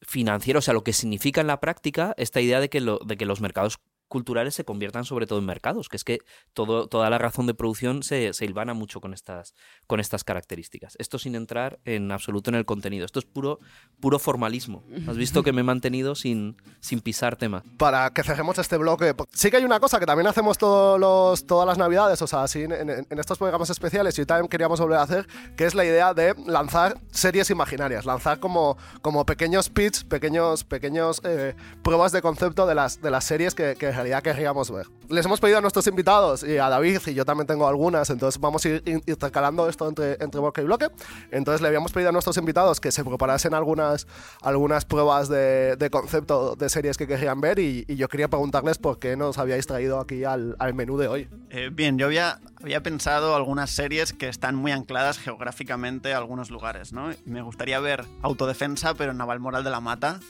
[0.00, 2.98] f- financiera, o sea, lo que significa en la práctica esta idea de que, lo-
[3.04, 3.78] de que los mercados
[4.08, 6.18] culturales se conviertan sobre todo en mercados, que es que
[6.54, 9.54] todo, toda la razón de producción se, se hilvana mucho con estas,
[9.86, 10.96] con estas características.
[10.98, 13.04] Esto sin entrar en absoluto en el contenido.
[13.04, 13.60] Esto es puro,
[14.00, 14.82] puro formalismo.
[15.06, 17.62] Has visto que me he mantenido sin, sin pisar tema.
[17.76, 21.46] Para que cerremos este bloque, sí que hay una cosa que también hacemos todos los,
[21.46, 24.98] todas las navidades, o sea, así en, en- estos programas especiales y también queríamos volver
[24.98, 30.04] a hacer, que es la idea de lanzar series imaginarias, lanzar como, como pequeños pitch,
[30.06, 34.70] pequeños, pequeños eh, pruebas de concepto de las, de las series que, que realidad querríamos
[34.70, 34.86] ver.
[35.08, 38.40] Les hemos pedido a nuestros invitados y a David, y yo también tengo algunas, entonces
[38.40, 40.88] vamos a ir in- intercalando esto entre, entre bloque y bloque.
[41.30, 44.06] Entonces le habíamos pedido a nuestros invitados que se preparasen algunas,
[44.42, 48.78] algunas pruebas de, de concepto de series que querrían ver y, y yo quería preguntarles
[48.78, 51.28] por qué nos habíais traído aquí al, al menú de hoy.
[51.50, 56.50] Eh, bien, yo había, había pensado algunas series que están muy ancladas geográficamente a algunos
[56.50, 57.10] lugares, ¿no?
[57.12, 60.20] Y me gustaría ver Autodefensa, pero en Navalmoral de la Mata,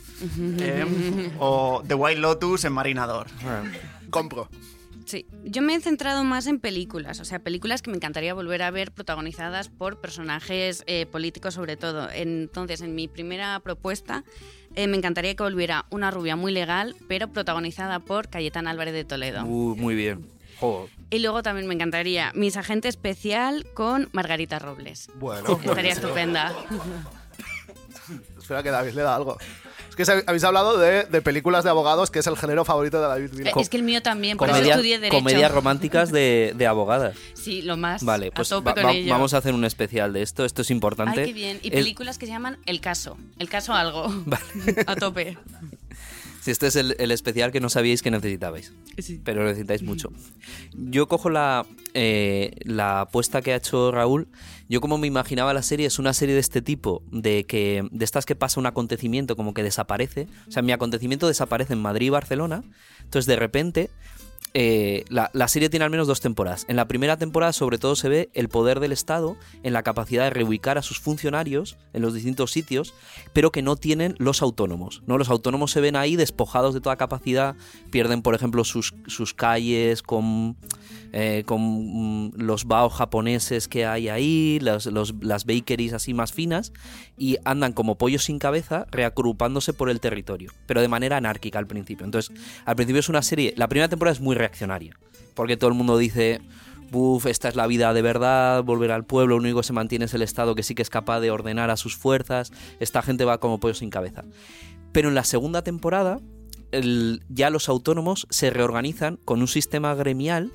[0.60, 3.26] eh, o The White Lotus en Marinador.
[4.10, 4.48] Compro.
[5.08, 8.62] Sí, yo me he centrado más en películas, o sea, películas que me encantaría volver
[8.62, 12.10] a ver protagonizadas por personajes eh, políticos sobre todo.
[12.10, 14.22] Entonces, en mi primera propuesta,
[14.74, 19.04] eh, me encantaría que volviera una rubia muy legal, pero protagonizada por Cayetana Álvarez de
[19.04, 19.44] Toledo.
[19.44, 20.26] Uh, muy bien.
[20.60, 20.90] Joder.
[21.08, 25.08] Y luego también me encantaría Mis Agente Especial con Margarita Robles.
[25.14, 26.54] Bueno, Estaría estupenda.
[28.38, 29.38] espera que David le da algo.
[29.98, 33.30] Que habéis hablado de, de películas de abogados, que es el género favorito de David
[33.32, 33.60] Eh, Vilco.
[33.60, 35.18] Es que el mío también, por eso Comedia- estudié Derecho.
[35.18, 37.16] comedias románticas de, de abogadas.
[37.34, 38.02] Sí, lo más.
[38.04, 39.12] Vale, a pues tope va- con va- ello.
[39.12, 40.44] vamos a hacer un especial de esto.
[40.46, 41.20] Esto es importante.
[41.20, 41.58] Ay, qué bien.
[41.62, 43.18] Y películas que se llaman El Caso.
[43.38, 44.06] El Caso Algo.
[44.86, 45.36] a tope.
[46.40, 48.72] Si este es el, el especial que no sabíais que necesitabais.
[49.24, 50.10] Pero necesitáis mucho.
[50.72, 54.28] Yo cojo la, eh, la apuesta que ha hecho Raúl.
[54.68, 58.04] Yo como me imaginaba la serie, es una serie de este tipo, de que de
[58.04, 60.28] estas que pasa un acontecimiento como que desaparece.
[60.46, 62.62] O sea, mi acontecimiento desaparece en Madrid y Barcelona.
[63.00, 63.90] Entonces de repente
[64.54, 66.64] eh, la, la serie tiene al menos dos temporadas.
[66.68, 70.24] En la primera temporada sobre todo se ve el poder del Estado en la capacidad
[70.24, 72.94] de reubicar a sus funcionarios en los distintos sitios,
[73.32, 75.02] pero que no tienen los autónomos.
[75.06, 75.18] ¿no?
[75.18, 77.56] Los autónomos se ven ahí despojados de toda capacidad,
[77.90, 80.56] pierden por ejemplo sus, sus calles con,
[81.12, 86.72] eh, con mm, los baos japoneses que hay ahí, las bakeries así más finas,
[87.16, 91.66] y andan como pollos sin cabeza reagrupándose por el territorio, pero de manera anárquica al
[91.66, 92.04] principio.
[92.04, 94.96] Entonces, al principio es una serie, la primera temporada es muy reaccionaria,
[95.34, 96.40] porque todo el mundo dice,
[96.90, 100.04] buf, esta es la vida de verdad, volver al pueblo, lo único que se mantiene
[100.06, 103.24] es el Estado que sí que es capaz de ordenar a sus fuerzas, esta gente
[103.24, 104.24] va como pollos sin cabeza.
[104.92, 106.20] Pero en la segunda temporada,
[107.28, 110.52] ya los autónomos se reorganizan con un sistema gremial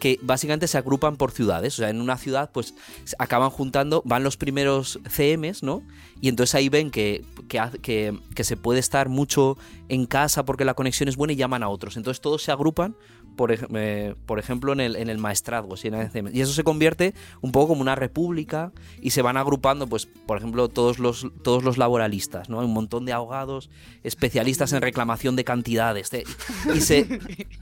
[0.00, 1.74] que básicamente se agrupan por ciudades.
[1.74, 2.74] O sea, en una ciudad, pues
[3.18, 5.82] acaban juntando, van los primeros CMs, ¿no?
[6.20, 9.56] Y entonces ahí ven que, que, que- que se puede estar mucho
[9.88, 11.96] en casa porque la conexión es buena y llaman a otros.
[11.96, 12.96] Entonces todos se agrupan,
[13.36, 15.74] por, eh, por ejemplo, en el, en el maestrazgo.
[16.32, 20.36] Y eso se convierte un poco como una república y se van agrupando, pues, por
[20.36, 22.60] ejemplo, todos los, todos los laboralistas, ¿no?
[22.60, 23.70] Hay un montón de abogados,
[24.02, 26.10] especialistas en reclamación de cantidades.
[26.10, 26.24] de-
[26.74, 27.06] y, se,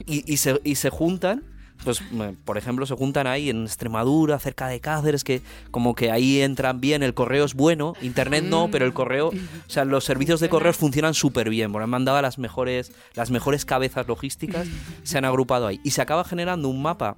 [0.05, 1.43] y, y se, y se juntan
[1.83, 2.01] pues
[2.45, 6.81] por ejemplo se juntan ahí en Extremadura cerca de Cáceres que como que ahí entran
[6.81, 9.33] bien el correo es bueno internet no pero el correo o
[9.67, 13.31] sea los servicios de correos funcionan súper bien porque han mandado a las mejores las
[13.31, 14.67] mejores cabezas logísticas
[15.03, 15.79] se han agrupado ahí.
[15.83, 17.17] Y se acaba generando un mapa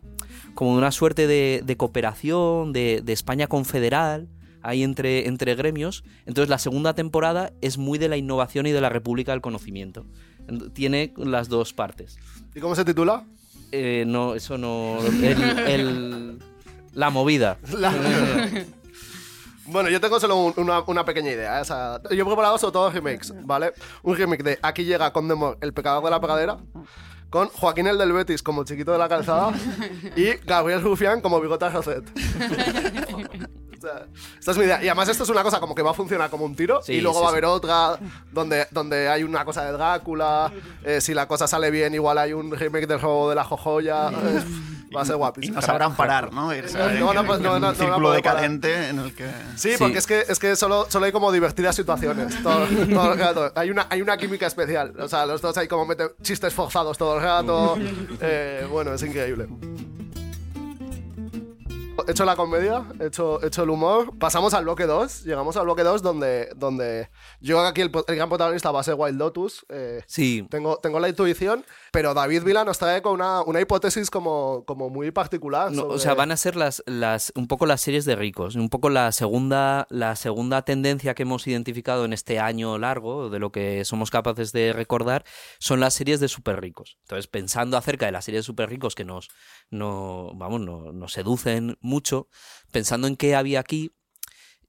[0.53, 4.27] como de una suerte de, de cooperación de, de España confederal
[4.61, 6.03] ahí entre, entre gremios.
[6.25, 10.05] Entonces la segunda temporada es muy de la innovación y de la república del conocimiento.
[10.73, 12.17] Tiene las dos partes.
[12.53, 13.25] ¿Y cómo se titula?
[13.71, 14.97] Eh, no, eso no.
[15.05, 16.39] El, el-
[16.93, 17.57] la movida.
[17.77, 17.93] La-
[19.65, 21.59] Bueno, yo tengo solo un- una, una pequeña idea.
[21.59, 21.61] ¿eh?
[21.61, 23.71] O sea, yo he preparado sobre todo remakes, ¿vale?
[24.03, 26.57] Un remake de Aquí llega Condemor, El pecador de la pradera,
[27.29, 29.53] con Joaquín el del Betis como chiquito de la calzada
[30.17, 32.03] y Gabriel Rufián como Bigota Roset.
[33.81, 34.05] O sea,
[34.39, 34.83] esta es mi idea.
[34.83, 36.93] Y además esto es una cosa como que va a funcionar como un tiro Sí,
[36.93, 37.33] y luego sí, va a sí.
[37.33, 37.99] haber otra
[38.31, 40.51] donde, donde hay una cosa de Drácula.
[40.83, 44.09] eh, si la cosa sale bien, igual hay un remake del juego de la Jojoya.
[44.11, 44.43] eh,
[44.95, 45.55] va a ser Y guapísimo.
[45.55, 46.53] no sabrán parar, ¿no?
[46.53, 49.25] Ir- No, no, pues, no, no, no, un no círculo decadente en el que...
[49.55, 49.75] Sí, Sí.
[49.79, 53.51] porque es que, es que solo, solo hay como divertidas situaciones todo, todo el rato.
[53.55, 54.93] Hay una, hay una química especial.
[54.99, 57.77] O sea, los dos hay como meten chistes forzados todo el rato.
[58.23, 59.47] Eh, bueno, es increíble.
[62.07, 64.17] He hecho la comedia, he hecho, he hecho el humor.
[64.17, 65.23] Pasamos al bloque 2.
[65.23, 67.09] Llegamos al bloque 2 donde, donde
[67.39, 69.65] yo aquí el, el gran protagonista va a ser Wild Lotus.
[69.69, 70.45] eh, Sí.
[70.49, 74.89] tengo, tengo la intuición, pero David Vila nos trae con una, una hipótesis como, como
[74.89, 75.71] muy particular.
[75.71, 78.55] No, O sobre- sea, van a ser las, las, un poco las series de ricos.
[78.55, 83.39] Un poco la segunda, la segunda tendencia que hemos identificado en este año largo, de
[83.39, 85.23] lo que somos capaces de recordar,
[85.59, 86.97] son las series de super ricos.
[87.01, 89.29] Entonces, pensando acerca de las series de super ricos que nos,
[89.71, 92.27] no, vamos, no- nos seducen mucho,
[92.71, 93.91] pensando en qué había aquí,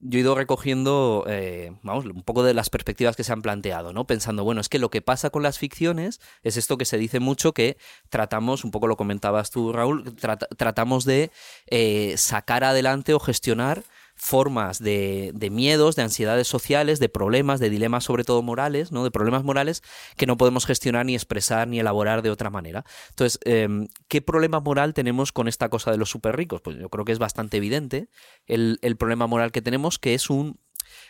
[0.05, 3.93] yo he ido recogiendo, eh, vamos, un poco de las perspectivas que se han planteado,
[3.93, 4.05] ¿no?
[4.05, 7.21] Pensando, bueno, es que lo que pasa con las ficciones es esto que se dice
[7.21, 7.77] mucho que
[8.09, 11.31] tratamos, un poco lo comentabas tú, Raúl, trata- tratamos de
[11.69, 13.85] eh, sacar adelante o gestionar
[14.23, 19.03] formas de, de miedos, de ansiedades sociales, de problemas, de dilemas sobre todo morales, ¿no?
[19.03, 19.83] De problemas morales
[20.17, 22.85] que no podemos gestionar ni expresar ni elaborar de otra manera.
[23.11, 26.61] Entonces, em, ¿qué problema moral tenemos con esta cosa de los súper ricos?
[26.61, 28.11] Pues yo creo que es bastante evidente
[28.47, 30.61] el, el problema moral que tenemos, que es un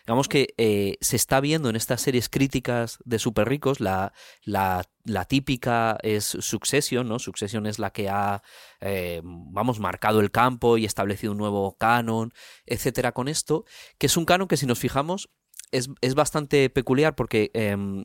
[0.06, 4.12] digamos que eh, se está viendo en estas series críticas de super ricos, la,
[4.44, 4.84] la,
[5.26, 7.18] típica es Succession, ¿no?
[7.18, 8.42] Succession es la que ha,
[8.80, 12.32] eh, vamos, marcado el campo y establecido un nuevo canon,
[12.66, 13.64] etcétera, con esto,
[13.98, 15.30] que es un canon que si nos fijamos
[15.72, 18.04] es, es bastante peculiar porque em,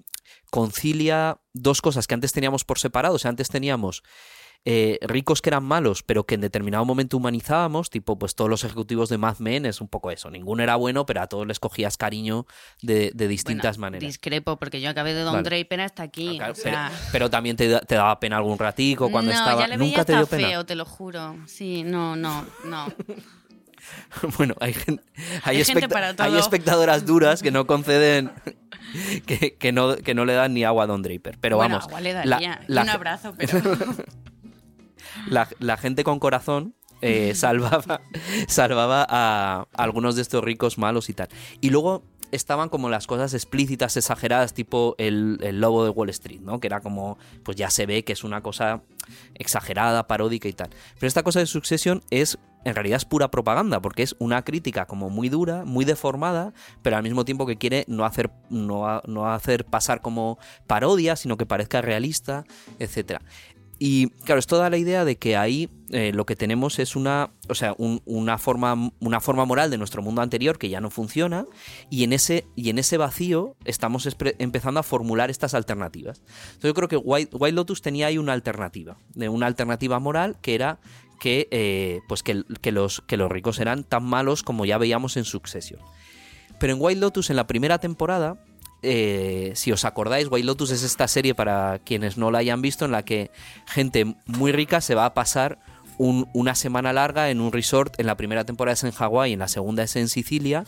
[0.49, 4.03] concilia dos cosas que antes teníamos por separado, o sea, antes teníamos
[4.69, 8.65] eh, ricos que eran malos, pero que en determinado momento humanizábamos, tipo, pues todos los
[8.65, 10.29] ejecutivos de Mad Men es un poco eso.
[10.29, 12.45] Ninguno era bueno, pero a todos les cogías cariño
[12.81, 14.07] de, de distintas Bueno, maneras.
[14.07, 15.43] Discrepo, porque yo acabé de Don Vale.
[15.49, 16.31] Draper hasta aquí.
[16.35, 19.31] Ah, claro, o sea, pero, pero también te, da- te daba pena algún ratico cuando
[19.31, 19.61] no, estaba.
[19.61, 20.47] ya le veía Nunca te dio hasta pena.
[20.49, 21.37] feo, te lo juro.
[21.45, 22.87] Sí, no, no, no.
[24.37, 25.01] bueno, hay, gen-
[25.43, 26.39] hay, Hay gente para hay todo.
[26.39, 28.31] espectadoras duras que no conceden.
[29.25, 31.37] Que, que no, que no le dan ni agua a Don Draper.
[31.41, 31.87] Pero bueno, vamos.
[31.89, 32.61] agua le la- daría.
[32.67, 33.59] y la un abrazo, pero...
[35.27, 38.01] la, la gente con corazón eh, salvaba,
[38.47, 41.29] salvaba a, algunos de estos ricos malos y tal.
[41.61, 46.41] Y luego estaban como las cosas explícitas, exageradas, tipo el, el lobo de Wall Street,
[46.41, 46.59] ¿no?
[46.59, 48.81] Que era como, pues ya se ve que es una cosa
[49.35, 50.69] exagerada, paródica y tal.
[50.95, 54.85] Pero esta cosa de Succession es, en realidad es pura propaganda, porque es una crítica
[54.85, 59.31] como muy dura, muy deformada, pero al mismo tiempo que quiere no hacer, no, no
[59.31, 62.43] hacer pasar como parodia, sino que parezca realista,
[62.79, 63.21] etcétera.
[63.79, 67.31] Y claro, esto da la idea de que ahí eh, lo que tenemos es una,
[67.47, 70.89] o sea, un- una, forma, una forma moral de nuestro mundo anterior que ya no
[70.89, 71.45] funciona
[71.89, 74.07] y en ese, y en ese vacío estamos
[74.39, 76.21] empezando a formular estas alternativas.
[76.47, 80.37] Entonces yo creo que White, White Lotus tenía ahí una alternativa, de una alternativa moral
[80.41, 80.79] que era
[81.19, 85.17] que, eh, pues que, que los, que los ricos eran tan malos como ya veíamos
[85.17, 85.79] en Succession.
[86.59, 88.43] Pero en White Lotus, en la primera temporada,
[88.89, 92.85] eh, si os acordáis, White Lotus es esta serie para quienes no la hayan visto,
[92.85, 93.31] en la que
[93.65, 95.59] gente muy rica se va a pasar
[95.97, 97.99] un- una semana larga en un resort.
[97.99, 100.63] En la primera temporada es en Hawái, en la segunda es en Sicilia,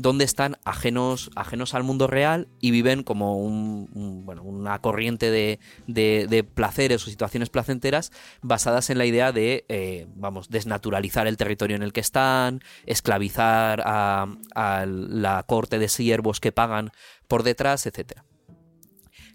[0.00, 5.58] donde están ajenos, ajenos al mundo real y viven como un- bueno, una corriente de,
[5.88, 11.36] de- de placeres o situaciones placenteras basadas en la idea de, eh, vamos, desnaturalizar el
[11.36, 16.92] territorio en el que están, esclavizar a, a la corte de siervos que pagan
[17.26, 18.24] por detrás, etcétera.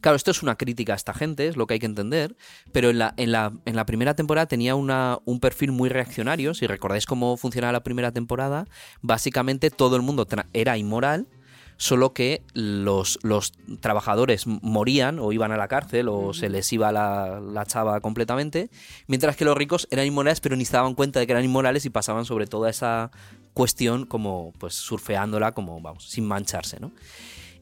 [0.04, 2.36] Claro, esto es una crítica a esta gente, es lo que hay que entender,
[2.74, 6.54] pero en la, en la, en la primera temporada tenía una, un perfil muy reaccionario.
[6.54, 8.68] Si recordáis cómo funcionaba la primera temporada,
[9.02, 11.30] básicamente todo el mundo era inmoral,
[11.78, 16.92] solo que los, los trabajadores morían o iban a la cárcel o se les iba
[16.92, 18.70] la, la chava completamente,
[19.08, 21.86] mientras que los ricos eran inmorales pero ni se daban cuenta de que eran inmorales
[21.86, 23.10] y pasaban sobre toda esa
[23.54, 26.92] cuestión como pues surfeándola como vamos sin mancharse, ¿no?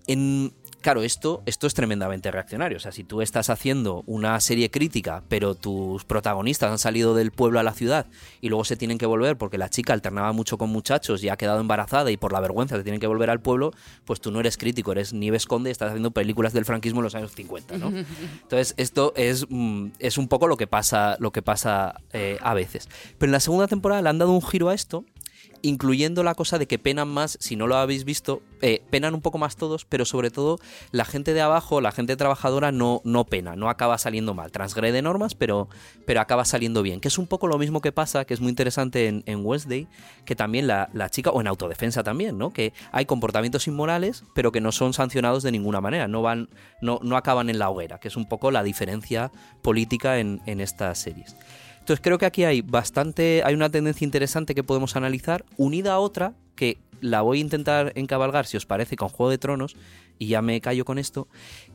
[0.07, 2.77] En, claro, esto, esto es tremendamente reaccionario.
[2.77, 7.31] O sea, si tú estás haciendo una serie crítica, pero tus protagonistas han salido del
[7.31, 8.07] pueblo a la ciudad
[8.41, 11.37] y luego se tienen que volver porque la chica alternaba mucho con muchachos y ha
[11.37, 13.71] quedado embarazada y por la vergüenza se tienen que volver al pueblo,
[14.05, 17.05] pues tú no eres crítico, eres Nieves Conde y estás haciendo películas del franquismo en
[17.05, 17.87] los años 50, ¿no?
[18.43, 22.53] Entonces, esto es, mm, es un poco lo que pasa, lo que pasa eh, a
[22.53, 22.89] veces.
[23.17, 25.05] Pero en la segunda temporada le han dado un giro a esto
[25.61, 29.21] incluyendo la cosa de que penan más, si no lo habéis visto, eh, penan un
[29.21, 30.59] poco más todos, pero sobre todo
[30.91, 34.51] la gente de abajo, la gente trabajadora no, no pena, no acaba saliendo mal.
[34.51, 35.69] Transgrede normas, pero,
[36.05, 36.99] pero acaba saliendo bien.
[36.99, 39.87] Que es un poco lo mismo que pasa, que es muy interesante en, en Wednesday,
[40.25, 42.51] que también la, la chica, o en autodefensa también, ¿no?
[42.51, 46.49] Que hay comportamientos inmorales, pero que no son sancionados de ninguna manera, no van,
[46.81, 50.61] no, no acaban en la hoguera, que es un poco la diferencia política en, en
[50.61, 51.35] estas series.
[51.81, 55.99] Entonces creo que aquí hay bastante, hay una tendencia interesante que podemos analizar, unida a
[55.99, 59.75] otra que la voy a intentar encabalgar, si os parece, con Juego de Tronos,
[60.19, 61.27] y ya me callo con esto,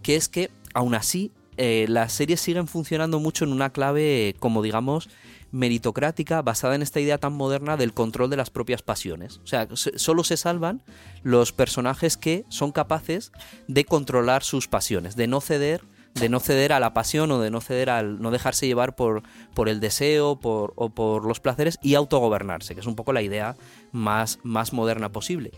[0.02, 4.62] que es que aún así eh, las series siguen funcionando mucho en una clave, como
[4.62, 5.08] digamos,
[5.50, 9.38] meritocrática, basada en esta idea tan moderna del control de las propias pasiones.
[9.42, 10.82] O sea, se- solo se salvan
[11.22, 13.32] los personajes que son capaces
[13.66, 15.82] de controlar sus pasiones, de no ceder
[16.18, 19.22] de no ceder a la pasión o de no ceder al no dejarse llevar por,
[19.54, 23.22] por el deseo por, o por los placeres y autogobernarse, que es un poco la
[23.22, 23.56] idea
[23.92, 25.52] más, más moderna posible.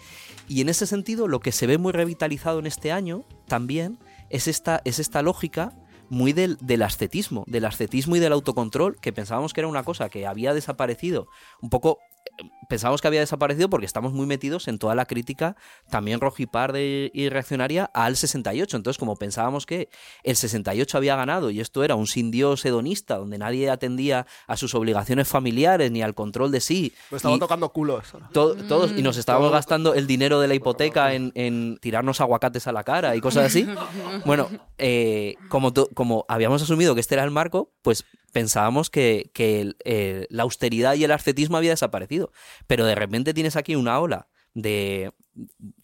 [0.49, 3.99] Y en ese sentido, lo que se ve muy revitalizado en este año también
[4.31, 5.73] es esta, es esta lógica
[6.11, 10.09] muy del, del ascetismo, del ascetismo y del autocontrol, que pensábamos que era una cosa
[10.09, 11.29] que había desaparecido,
[11.61, 15.57] un poco eh, pensábamos que había desaparecido porque estamos muy metidos en toda la crítica
[15.91, 18.77] también rojiparde y reaccionaria al 68.
[18.77, 19.89] Entonces, como pensábamos que
[20.23, 24.57] el 68 había ganado y esto era un sin Dios hedonista, donde nadie atendía a
[24.57, 26.93] sus obligaciones familiares ni al control de sí.
[27.11, 28.05] Me estaban tocando culos.
[28.33, 32.67] to- todos y nos estábamos gastando el dinero de la hipoteca en, en tirarnos aguacates
[32.67, 33.67] a la cara y cosas así.
[34.25, 39.31] Bueno, eh, como, to- como habíamos asumido que este era el marco, pues pensábamos que,
[39.33, 42.31] que el- eh, la austeridad y el ascetismo había desaparecido.
[42.67, 45.13] Pero de repente tienes aquí una ola de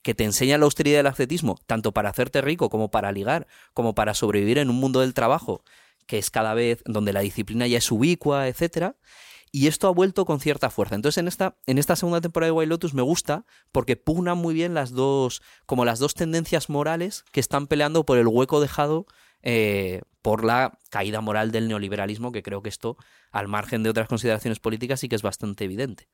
[0.03, 3.47] que te enseña la austeridad y el ascetismo, tanto para hacerte rico como para ligar,
[3.73, 5.63] como para sobrevivir en un mundo del trabajo
[6.07, 8.97] que es cada vez donde la disciplina ya es ubicua, etcétera.
[9.51, 10.97] Y esto ha vuelto con cierta fuerza.
[10.97, 14.53] Entonces, en esta, en esta segunda temporada de White Lotus me gusta porque pugnan muy
[14.53, 19.07] bien las dos, como las dos tendencias morales que están peleando por el hueco dejado
[19.43, 22.97] eh, por la caída moral del neoliberalismo, que creo que esto,
[23.31, 26.09] al margen de otras consideraciones políticas, sí que es bastante evidente.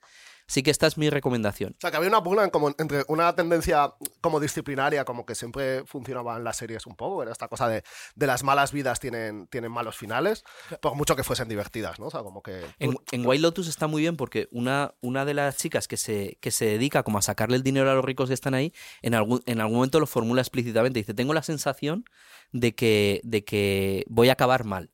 [0.50, 1.76] Así que esta es mi recomendación.
[1.76, 5.36] O sea, que había una pugna en como entre una tendencia como disciplinaria, como que
[5.36, 7.84] siempre funcionaba en las series un poco, era esta cosa de,
[8.16, 10.42] de las malas vidas tienen, tienen malos finales,
[10.80, 12.06] por mucho que fuesen divertidas, ¿no?
[12.06, 12.64] O sea, como que...
[12.80, 16.36] En, en White Lotus está muy bien porque una, una de las chicas que se,
[16.40, 19.14] que se dedica como a sacarle el dinero a los ricos que están ahí, en
[19.14, 20.98] algún, en algún momento lo formula explícitamente.
[20.98, 22.04] Dice, tengo la sensación
[22.50, 24.90] de que, de que voy a acabar mal.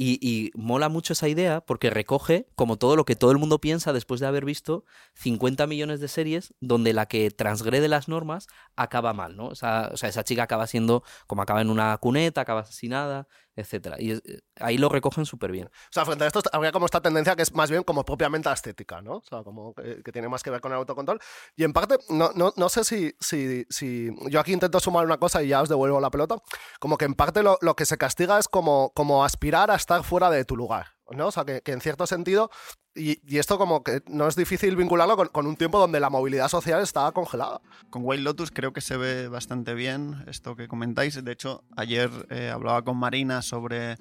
[0.00, 3.60] Y, y mola mucho esa idea porque recoge como todo lo que todo el mundo
[3.60, 4.84] piensa después de haber visto
[5.14, 8.46] 50 millones de series donde la que transgrede las normas
[8.76, 9.48] acaba mal, ¿no?
[9.48, 13.26] O sea, o sea, esa chica acaba siendo como acaba en una cuneta, acaba asesinada,
[13.58, 13.96] etcétera.
[13.98, 14.20] Y eh,
[14.60, 15.66] ahí lo recogen súper bien.
[15.66, 18.50] O sea, frente a esto habría como esta tendencia que es más bien como propiamente
[18.52, 19.16] estética, ¿no?
[19.16, 21.20] O sea, como que, que tiene más que ver con el autocontrol.
[21.56, 24.10] Y en parte, no, no, no sé si, si, si...
[24.30, 26.36] Yo aquí intento sumar una cosa y ya os devuelvo la pelota.
[26.78, 30.02] Como que en parte lo, lo que se castiga es como, como aspirar a estar
[30.04, 31.28] fuera de tu lugar, ¿no?
[31.28, 32.50] O sea, que, en cierto sentido...
[32.94, 36.82] Y, esto como que no es difícil vincularlo con, un tiempo donde la movilidad social
[36.82, 37.60] estaba congelada.
[37.90, 41.22] Con White Lotus creo que se ve bastante bien esto que comentáis.
[41.22, 43.98] De hecho, ayer eh, hablaba con Marina sobre,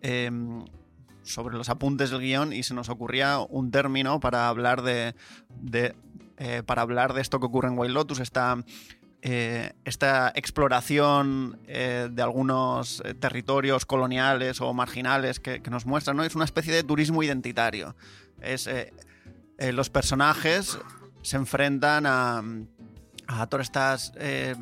[0.00, 0.30] eh,
[1.24, 5.14] sobre los apuntes del guion y se nos ocurría un término para hablar de,
[5.50, 5.94] de,
[6.38, 8.56] eh, para hablar de esto que ocurre en White Lotus, esta,
[9.22, 16.16] eh, esta exploración eh, de algunos eh, territorios coloniales o marginales que, nos muestran.
[16.16, 16.24] ¿no?
[16.24, 17.96] Es una especie de turismo identitario.
[18.40, 18.68] Es,
[19.58, 20.78] los personajes
[21.22, 22.42] se enfrentan a,
[23.28, 24.56] a todos estos eh,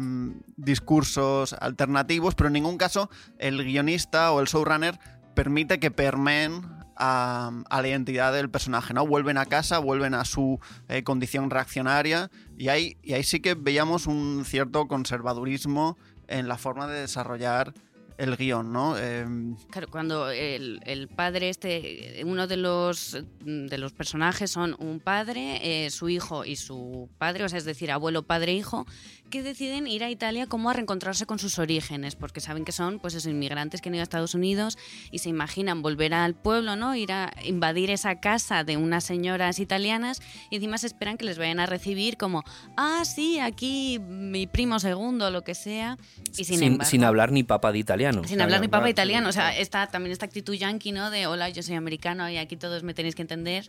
[0.56, 4.98] discursos alternativos, pero en ningún caso el guionista o el showrunner
[5.34, 6.62] permite que permeen
[6.96, 9.06] a, la identidad del personaje, ¿no?
[9.06, 13.54] Vuelven a casa, vuelven a su eh, condición reaccionaria y ahí, y ahí sí que
[13.54, 15.96] veíamos un cierto conservadurismo
[16.28, 17.74] en la forma de desarrollar
[18.18, 18.96] el guion, ¿no?
[18.96, 25.00] Em, Claro, cuando el, el padre este, uno de los de los personajes son un
[25.00, 28.86] padre, eh, su hijo y su padre, o sea, es decir, abuelo, padre, hijo,
[29.30, 32.98] que deciden ir a Italia como a reencontrarse con sus orígenes, porque saben que son
[32.98, 34.78] pues esos inmigrantes que han ido a Estados Unidos
[35.10, 36.94] y se imaginan volver al pueblo, ¿no?
[36.94, 40.20] Ir a invadir esa casa de unas señoras italianas
[40.50, 42.44] y encima se esperan que les vayan a recibir como,
[42.76, 45.98] ah, sí, aquí mi primo segundo, lo que sea.
[46.36, 48.22] Y sin, Sin, embargo, sin hablar ni papa de italiano.
[48.24, 48.90] sin hablar ni papa claro.
[48.90, 51.10] italiano, o sea, está también esta actitud yankee, ¿no?
[51.10, 53.68] De hola, yo soy americano y aquí todos me tenéis que entender.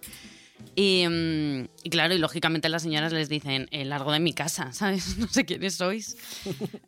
[0.76, 4.72] Y, mm, y claro, y lógicamente las señoras les dicen, el largo de mi casa,
[4.74, 5.18] ¿sabes?
[5.18, 6.16] No sé quiénes sois.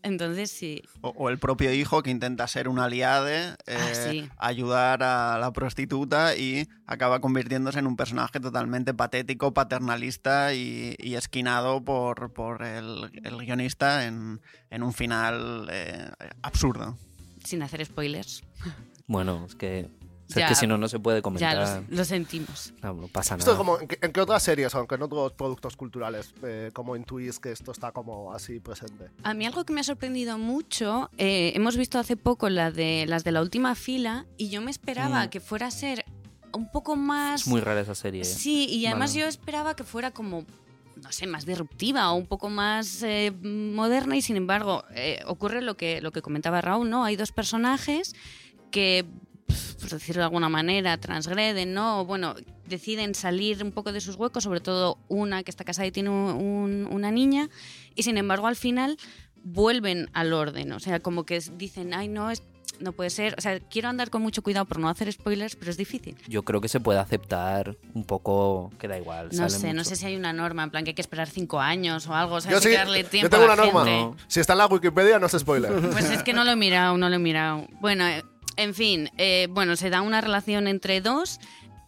[0.04, 0.84] Entonces, sí.
[1.02, 4.30] o, o el propio hijo que intenta ser un aliade, eh, Ah, sí.
[4.38, 11.16] ayudar a la prostituta y acaba convirtiéndose en un personaje totalmente patético, paternalista y, y
[11.16, 16.10] esquinado por, por el, el guionista en, en un final eh,
[16.42, 16.98] absurdo.
[17.44, 18.44] Sin hacer spoilers.
[19.08, 19.90] Bueno, es que,
[20.30, 20.48] es Ya.
[20.48, 21.84] que si no, no se puede Ya comentar.
[21.90, 22.74] lo, lo sentimos.
[22.84, 23.54] No, no pasa Esto nada.
[23.54, 26.96] es como, ¿en qué, en qué otras series, aunque en otros productos culturales, eh, como
[26.96, 29.10] intuís que esto está como así presente?
[29.24, 33.06] A mí algo que me ha sorprendido mucho, eh, hemos visto hace poco la de,
[33.08, 35.30] las de la última fila y yo me esperaba Mm.
[35.30, 36.06] que fuera a ser
[36.54, 37.42] un poco más...
[37.42, 38.24] Es muy rara esa serie.
[38.26, 40.46] Sí, y además yo esperaba que fuera como,
[40.96, 45.62] no sé, más disruptiva o un poco más eh, moderna y sin embargo eh, ocurre
[45.62, 47.04] lo que, lo que comentaba Raúl, ¿no?
[47.06, 48.16] Hay dos personajes
[48.72, 49.06] que,
[49.80, 52.02] por decirlo de alguna manera, transgreden, ¿no?
[52.02, 52.36] O, bueno,
[52.68, 56.10] deciden salir un poco de sus huecos, sobre todo una que está casada y tiene
[56.10, 57.50] un- un- una niña
[57.96, 58.98] y sin embargo al final
[59.44, 62.44] vuelven al orden, o sea, como que dicen, ay, no, es,
[62.80, 65.72] no puede ser, o sea, quiero andar con mucho cuidado por no hacer spoilers, pero
[65.72, 66.16] es difícil.
[66.28, 69.28] Yo creo que se puede aceptar un poco, que da igual.
[69.32, 71.30] No sale sé, no sé si hay una norma, en plan que hay que esperar
[71.30, 73.54] cinco años o algo, o sea, Yo hay sí, que darle yo tiempo tengo a
[73.54, 73.86] una la norma.
[73.86, 74.24] gente.
[74.28, 75.72] Si está en la Wikipedia, no es spoiler.
[75.92, 77.66] Pues es que no lo he mirado, no lo he mirado.
[77.82, 78.24] Bueno, eh,
[78.62, 81.40] en fin, eh, bueno, se da una relación entre dos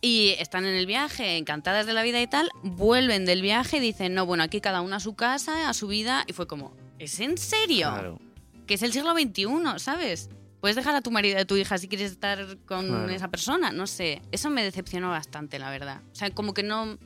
[0.01, 3.79] y están en el viaje, encantadas de la vida y tal, vuelven del viaje y
[3.79, 6.73] dicen, no, bueno, aquí cada una a su casa, a su vida, y fue como,
[6.97, 7.89] ¿es en serio?
[7.91, 8.19] Claro.
[8.65, 9.45] Que es el siglo XXI,
[9.77, 10.29] ¿sabes?
[10.59, 13.09] Puedes dejar a tu marido y a tu hija si quieres estar con Claro.
[13.09, 14.21] esa persona, no sé.
[14.31, 16.01] Eso me decepcionó bastante, la verdad.
[16.11, 16.97] O sea, como que no,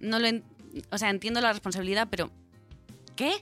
[0.00, 0.44] no lo, en-
[0.90, 2.30] o sea, entiendo la responsabilidad, pero
[3.16, 3.32] ¿qué?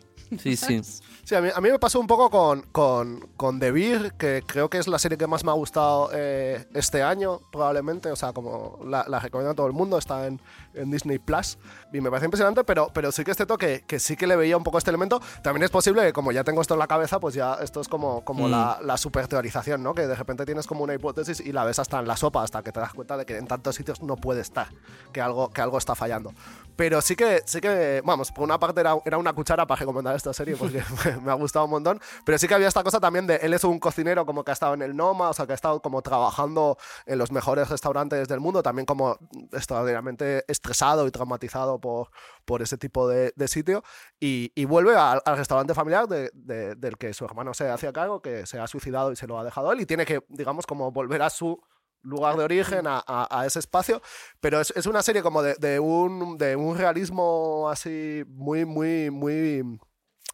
[0.43, 0.81] Sí, sí.
[1.27, 4.45] Sí, a mí, a mí me pasó un poco con, con, con The Beer, que
[4.47, 8.13] creo que es la serie que más me ha gustado eh, este año, probablemente.
[8.13, 10.41] O sea, como la, la recomiendo a todo el mundo, está en,
[10.77, 11.59] en Disney Plus.
[11.93, 14.37] Y me parece impresionante, pero, pero sí que es cierto que, que sí que le
[14.37, 15.21] veía un poco este elemento.
[15.43, 17.89] También es posible que, como ya tengo esto en la cabeza, pues ya esto es
[17.89, 18.51] como, como Mm.
[18.51, 19.95] la, la super teorización, ¿no?
[19.95, 22.63] Que de repente tienes como una hipótesis y la ves hasta en la sopa, hasta
[22.63, 24.69] que te das cuenta de que en tantos sitios no puede estar,
[25.13, 26.33] que algo, que algo está fallando.
[26.77, 30.15] Pero sí que, sí que, vamos, por una parte era, era una cuchara para recomendar
[30.15, 30.83] esta serie porque
[31.23, 33.65] me ha gustado un montón, pero sí que había esta cosa también de él es
[33.65, 36.03] un cocinero como que ha estado en el Noma, o sea, que ha estado como
[36.03, 39.17] trabajando en los mejores restaurantes del mundo, también como
[39.53, 42.11] extraordinariamente estresado y traumatizado por,
[42.45, 43.83] por ese tipo de, de sitio,
[44.19, 47.93] y, y vuelve al, al restaurante familiar de- de- del que su hermano se hacía
[47.93, 50.67] cargo, que se ha suicidado y se lo ha dejado él, y tiene que, digamos,
[50.67, 51.61] como volver a su
[52.03, 54.03] lugar de origen, a, a- a ese espacio,
[54.41, 59.79] pero es, es una serie como de, un, de un realismo así muy, muy, muy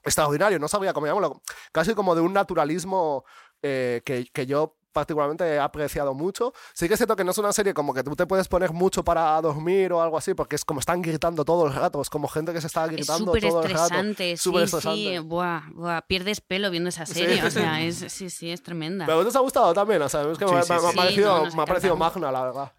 [0.05, 3.25] extraordinario, no sabría cómo llamarlo, casi como de un naturalismo
[3.63, 6.53] eh, que, que yo particularmente he apreciado mucho.
[6.75, 8.73] Sí que es cierto que no es una serie como que tú te puedes poner
[8.73, 12.11] mucho para dormir o algo así, porque es como están gritando todo el rato, es
[12.11, 13.95] como gente que se está Es gritando súper todo el rato.
[14.17, 14.77] sí, Súper sí.
[14.77, 15.19] estresante.
[15.21, 17.43] Buah, buah, pierdes pelo viendo esa serie.
[17.45, 19.07] O sea, es, sí, sí, es tremenda.
[19.07, 20.03] Pero ¿te ha gustado también?
[20.03, 20.87] O sea, es que Sí, me, sí, me- me sí.
[20.89, 22.73] ha parecido, Sí, no, nos me ha parecido magna, la verdad.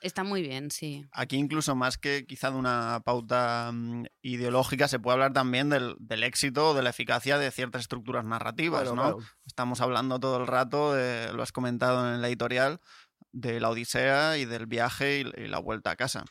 [0.00, 1.04] Está muy bien, sí.
[1.12, 5.96] Aquí incluso más que quizá de una pauta mm, ideológica, se puede hablar también del,
[5.98, 9.16] del éxito o de la eficacia de ciertas estructuras narrativas, Bueno, ¿no?
[9.16, 9.30] claro.
[9.46, 12.80] Estamos hablando todo el rato, de- lo has comentado en la editorial,
[13.32, 16.24] de la Odisea y del viaje y, y la vuelta a casa.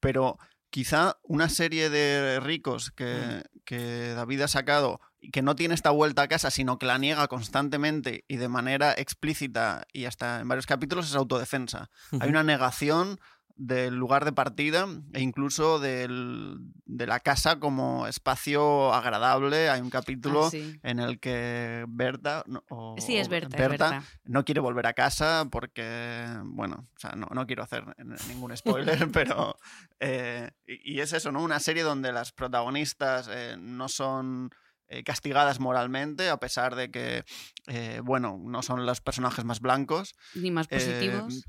[0.00, 0.38] Pero
[0.70, 5.90] quizá una serie de ricos que, que David ha sacado y que no tiene esta
[5.90, 10.48] vuelta a casa, sino que la niega constantemente y de manera explícita y hasta en
[10.48, 11.90] varios capítulos es autodefensa.
[12.20, 13.18] Hay una negación
[13.60, 19.68] del lugar de partida e incluso del- de la casa como espacio agradable.
[19.68, 20.78] Hay un capítulo Ah, sí.
[20.84, 24.04] en el que Berta, o- Sí, es Berta, es Berta.
[24.24, 27.84] no quiere volver a casa porque, bueno, o sea, no, no quiero hacer
[28.28, 29.56] ningún spoiler, pero...
[29.98, 31.42] eh, y, y es eso, ¿no?
[31.42, 34.50] Una serie donde las protagonistas eh, no son
[34.86, 37.24] eh, castigadas moralmente, a pesar de que,
[37.66, 40.14] eh, bueno, no son los personajes más blancos.
[40.34, 41.44] Ni más Eh, positivos.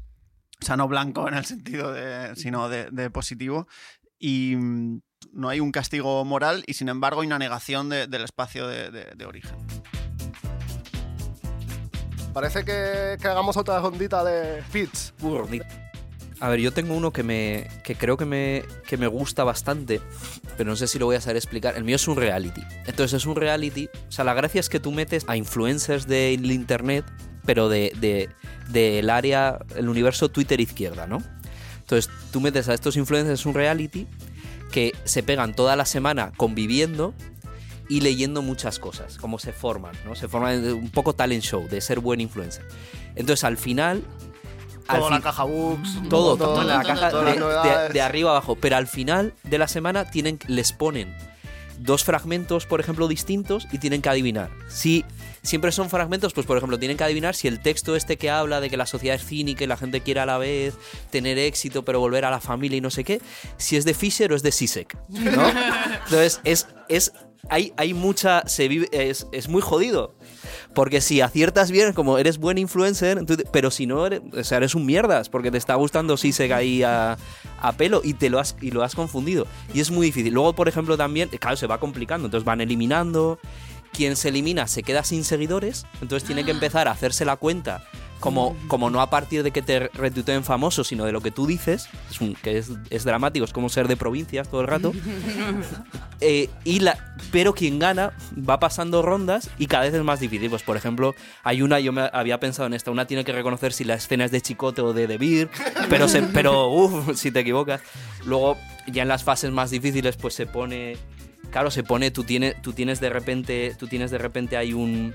[0.61, 3.67] O sea, no blanco en el sentido de, sino de, de positivo.
[4.19, 4.99] Y mm,
[5.33, 8.91] no hay un castigo moral y sin embargo hay una negación de- del espacio de,
[8.91, 9.55] de- de origen.
[12.33, 15.13] Parece que, que hagamos otra rondita de fits.
[16.41, 19.99] A ver, yo tengo uno que me que creo que me, que me gusta bastante,
[20.57, 21.75] pero no sé si lo voy a saber explicar.
[21.75, 22.61] El mío es un reality.
[22.85, 23.89] Entonces es un reality.
[24.07, 27.03] O sea, la gracia es que tú metes a influencers del internet,
[27.49, 28.29] pero de, de-
[28.67, 31.17] del área, el universo Twitter izquierda, ¿no?
[31.79, 34.05] Entonces tú metes a estos influencers en un reality
[34.71, 37.15] que se pegan toda la semana conviviendo
[37.87, 40.13] y leyendo muchas cosas, como se forman, ¿no?
[40.13, 42.63] Se forman un poco talent show, de ser buen influencer.
[43.15, 44.03] Entonces al final...
[44.87, 45.93] al Toda la fin- caja books.
[46.07, 47.31] todo, todo, todo en la caja de,
[47.87, 48.57] de- de arriba abajo.
[48.57, 51.17] Pero al final de la semana tienen, les ponen
[51.79, 54.49] dos fragmentos, por ejemplo, distintos y tienen que adivinar.
[54.67, 55.05] Si
[55.41, 58.61] siempre son fragmentos, pues por ejemplo, tienen que adivinar si el texto este que habla
[58.61, 60.75] de que la sociedad es cínica y la gente quiere a la vez
[61.09, 63.21] tener éxito, pero volver a la familia y no sé qué,
[63.57, 64.97] si es de Fisher o es de Sisek.
[65.09, 65.49] ¿no?
[66.05, 66.67] Entonces, es.
[66.87, 67.13] es
[67.49, 68.43] hay, hay mucha.
[68.47, 70.13] Se vive, es, es muy jodido.
[70.73, 74.57] Porque si aciertas bien, como eres buen influencer, entonces- pero si no, eres, o sea,
[74.57, 77.17] eres un mierdas, porque te está gustando Sisek ahí a,
[77.61, 79.47] a pelo y te lo has, y lo has confundido.
[79.73, 80.33] Y es muy difícil.
[80.33, 83.39] Luego, por ejemplo, también, claro, se va complicando, entonces van eliminando.
[83.91, 87.83] Quien se elimina se queda sin seguidores, entonces tiene que empezar a hacerse la cuenta.
[88.19, 91.47] Como, como no a partir de que te retuiteen famoso, sino de lo que tú
[91.47, 94.91] dices, es un- que es, es dramático, es como ser de provincias todo el rato.
[96.21, 100.49] Eh, y la, pero quien gana va pasando rondas y cada vez es más difícil.
[100.49, 103.71] Pues por ejemplo, hay una, yo me había pensado en esta, una tiene que reconocer
[103.71, 105.49] si la escena es de Chicote o de De Beer,
[105.89, 107.79] pero, se, pero uf, si te equivocas.
[108.25, 108.57] Luego,
[108.87, 110.97] ya en las fases más difíciles, pues se pone.
[111.51, 115.13] Claro, se pone, tú tienes, tú tienes de repente, tú tienes de repente hay un,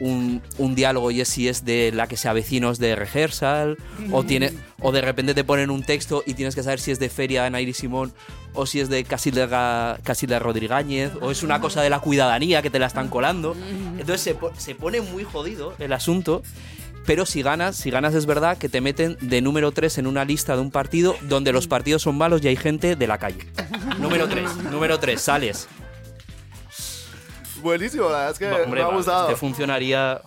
[0.00, 3.76] un, un diálogo y es si es de la que sea vecinos de rehearsal,
[4.10, 6.98] o, tiene, o de repente te ponen un texto y tienes que saber si es
[6.98, 8.12] de Feria de Nairi Simón,
[8.54, 12.70] o si es de Casilda, Casilda Rodríguez, o es una cosa de la cuidadanía que
[12.70, 13.56] te la están colando.
[13.98, 16.42] Entonces se, se pone muy jodido el asunto.
[17.06, 20.24] Pero si ganas, si ganas es verdad que te meten de número 3 en una
[20.24, 23.46] lista de un partido donde los partidos son malos y hay gente de la calle.
[23.98, 25.68] número 3, número 3, sales.
[27.60, 29.28] Buenísimo, la verdad es que No, hombre, me ha gustado.
[29.28, 30.20] este funcionaría,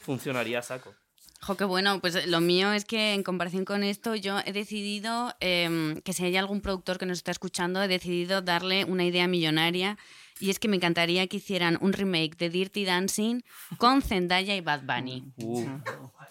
[0.00, 0.94] funcionaría a saco.
[1.40, 2.00] Jo, qué bueno.
[2.00, 6.24] Pues lo mío es que en comparación con esto, yo he decidido em, que si
[6.24, 9.96] hay algún productor que nos está escuchando, he decidido darle una idea millonaria.
[10.40, 13.42] Y es que me encantaría que hicieran un remake de Dirty Dancing
[13.76, 15.24] con Zendaya y Bad Bunny.
[15.36, 15.66] Uh,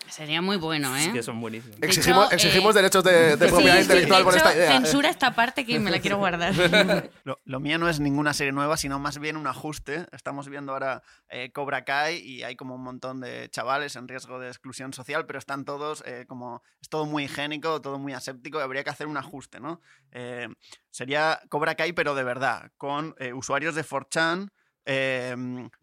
[0.10, 1.12] Sería muy bueno, ¿eh?
[1.12, 1.80] que son buenísimos.
[1.80, 4.46] De Exigimos, hecho, exigimos eh, derechos de, de Sí, propiedad sí, intelectual de por hecho,
[4.46, 4.72] esta idea.
[4.72, 6.54] Censura esta parte que me la quiero guardar.
[7.24, 10.08] Lo, lo mío no es ninguna serie nueva, sino más bien un ajuste.
[10.12, 14.40] Estamos viendo ahora eh, Cobra Kai y hay como un montón de chavales en riesgo
[14.40, 16.64] de exclusión social, pero están todos eh, como...
[16.82, 19.82] Es todo muy higiénico, todo muy aséptico y habría que hacer un ajuste, ¿no?
[20.12, 20.48] Eh,
[20.90, 24.50] sería Cobra Kai, pero de verdad, con eh, usuarios de 4chan,
[24.86, 25.36] eh,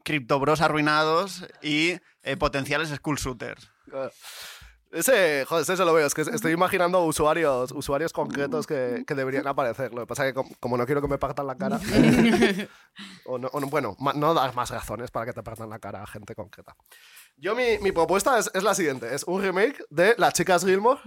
[0.03, 3.71] criptobros arruinados y eh, potenciales school shooters.
[4.93, 6.07] Ese, joder, ese lo veo.
[6.07, 9.93] Es que estoy imaginando usuarios, usuarios concretos que, que deberían aparecer.
[9.93, 11.81] Lo que pasa es que como, como no quiero que me partan la cara,
[13.27, 16.03] o no, o no- bueno, no das más razones para que te partan la cara
[16.03, 16.77] a gente concreta.
[17.37, 19.13] Yo mi, mi propuesta es, es la siguiente.
[19.13, 21.01] Es un remake de Las chicas Gilmore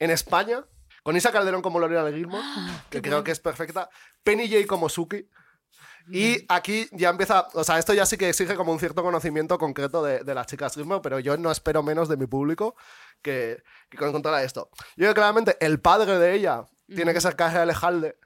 [0.00, 0.64] en España,
[1.04, 2.42] con Isa Calderón como Lorena de Gilmore,
[2.90, 3.88] que creo que es perfecta,
[4.24, 5.28] Penny J como Suki,
[6.10, 9.58] Y aquí ya empieza, o sea, esto ya sí que exige como un cierto conocimiento
[9.58, 12.76] concreto de, de las chicas ritmo, pero yo no espero menos de mi público
[13.22, 14.68] que, que controla esto.
[14.96, 18.18] Yo creo que claramente el padre de ella tiene que ser Carrie Alejalde,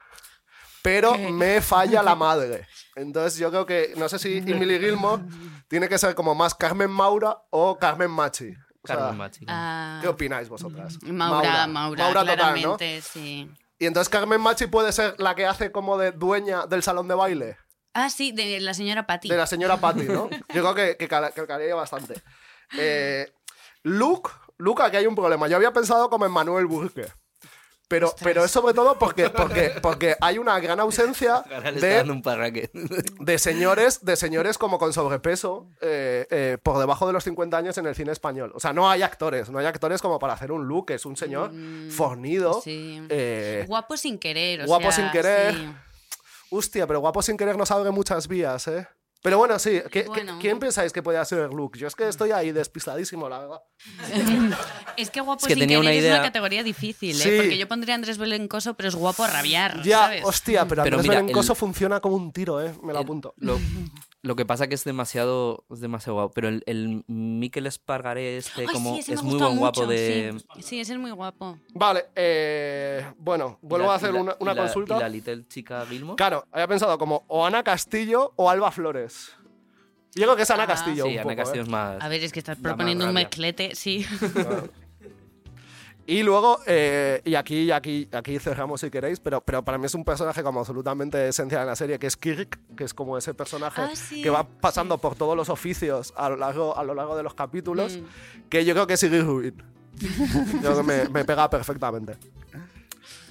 [0.83, 2.67] pero me falla la madre.
[2.97, 5.23] Entonces yo creo que, no sé si Emily Gilmore
[5.69, 8.55] tiene que ser como más Carmen Maura o Carmen Machi.
[8.83, 9.45] O sea, Carmen Machi.
[9.49, 10.99] Ah, ¿Qué opináis vosotras?
[11.03, 12.35] Maura, Maura, total, ¿no?
[12.35, 13.51] claramente, sí.
[13.79, 17.15] Y entonces Carmen Machi puede ser la que hace como de dueña del salón de
[17.15, 17.57] baile.
[18.05, 19.29] Ah, sí, de la señora Patty.
[19.29, 20.29] De la señora Patty, ¿no?
[20.55, 22.15] Yo creo que, que, cal- que calcaría bastante.
[22.77, 23.31] Eh,
[23.83, 25.49] Luke, Luke, aquí hay un problema.
[25.49, 27.07] Yo había pensado como en Manuel Burke.
[27.91, 31.89] Pero, pero es sobre todo porque, porque, porque hay una gran ausencia Ahora le está
[31.89, 32.71] dando de, un parraque.
[32.75, 37.79] de señores, de señores como con sobrepeso eh, eh, por debajo de los 50 años
[37.79, 38.53] en el cine español.
[38.55, 41.17] O sea, no hay actores, no hay actores como para hacer un Luke, es un
[41.17, 41.51] señor
[41.91, 42.59] fornido.
[42.59, 43.03] Mm, sí.
[43.09, 44.65] eh, Guapo sin querer.
[44.65, 45.55] o guapo sea, sin querer.
[45.55, 45.69] sí.
[46.51, 48.87] Hostia, pero guapo sin querer nos abre muchas vías, ¿eh?
[49.21, 49.81] Pero bueno, sí.
[49.91, 50.39] ¿qué- Bueno.
[50.41, 51.77] ¿Quién pensáis que podría ser Luke?
[51.77, 53.61] Yo es que estoy ahí despistadísimo, la verdad.
[54.97, 57.25] Es que guapo Es que sin tenía querer una es idea- una categoría difícil, ¿eh?
[57.25, 57.37] Sí.
[57.37, 60.25] Porque yo pondría a Andrés Belencoso, pero es guapo a rabiar, Ya, ¿sabes?
[60.25, 62.73] hostia, pero, Pero Andrés mira, Belencoso el- funciona como un tiro, ¿eh?
[62.83, 63.35] Me lo el- apunto.
[63.39, 63.59] Lo,
[64.23, 66.33] lo que pasa que es demasiado, es demasiado guapo.
[66.35, 69.81] Pero el, el Miquel Espargaré este Ay, como sí, ese es muy gusta buen guapo
[69.83, 70.35] mucho, de...
[70.57, 70.63] Sí.
[70.63, 71.59] Sí, ese es muy guapo.
[71.75, 74.97] Vale, eh, bueno, vuelvo la- a hacer y la- una, una y la- consulta.
[74.97, 76.17] ¿Y la Little Chica Gilmore?
[76.17, 79.33] Claro, había pensado como o Ana Castillo o Alba Flores.
[80.15, 80.67] Yo creo que es Ana Ah.
[80.67, 81.05] Castillo.
[81.05, 81.65] Sí, un Ana poco, Castillo ¿eh?
[81.65, 82.03] es más...
[82.03, 84.05] A ver, es que estás proponiendo un mezclete, sí.
[86.11, 89.95] Y luego, eh, y aquí, aquí, aquí cerramos si queréis, pero, pero para mí es
[89.95, 93.35] un personaje como absolutamente esencial en la serie, que es Kirk, que es como ese
[93.35, 96.95] personaje Ah, sí, que va pasando por todos los oficios a lo largo, a lo
[96.95, 98.49] largo de los capítulos, Mm.
[98.49, 99.63] que yo creo que es Sigrid Rubin.
[100.01, 102.17] yo creo que me, me pega perfectamente.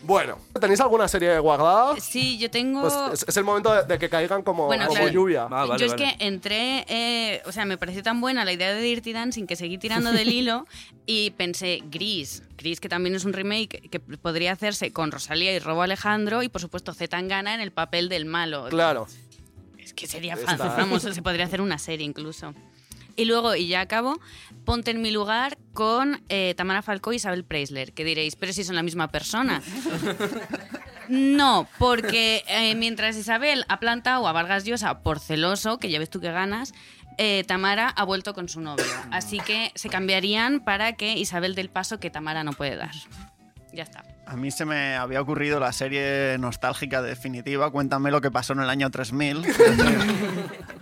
[0.03, 1.95] Bueno, ¿tenéis alguna serie guardada?
[1.99, 2.81] Sí, yo tengo...
[2.81, 5.11] Pues es, es el momento de, de que caigan como, Bueno, como claro.
[5.11, 5.43] lluvia.
[5.49, 6.15] Ah, vale, yo es vale.
[6.17, 9.55] que entré, eh, o sea, me pareció tan buena la idea de Dirty Dancing que
[9.55, 10.65] seguí tirando del hilo
[11.05, 15.59] y pensé, Gris, Gris que también es un remake que podría hacerse con Rosalía y
[15.59, 18.67] Robo Alejandro y por supuesto Z Tangana en el papel del malo.
[18.69, 19.07] Claro.
[19.77, 22.53] Es que sería fácil, vamos, se podría hacer una serie incluso.
[23.17, 24.21] Y luego, y ya acabo,
[24.63, 28.63] ponte en mi lugar con eh, Tamara Falcó y Isabel Preisler, que diréis, pero si
[28.63, 29.61] son la misma persona.
[31.09, 36.09] No, porque eh, mientras Isabel ha plantado a Vargas Llosa por celoso, que ya ves
[36.09, 36.73] tú que ganas,
[37.17, 38.83] eh, Tamara ha vuelto con su novio.
[39.09, 42.91] Así que se cambiarían para que Isabel dé el paso que Tamara no puede dar.
[43.71, 44.03] Ya está.
[44.27, 48.59] A mí se me había ocurrido la serie nostálgica definitiva, Cuéntame lo que pasó en
[48.59, 49.45] el año 3000.
[49.45, 49.99] Es decir,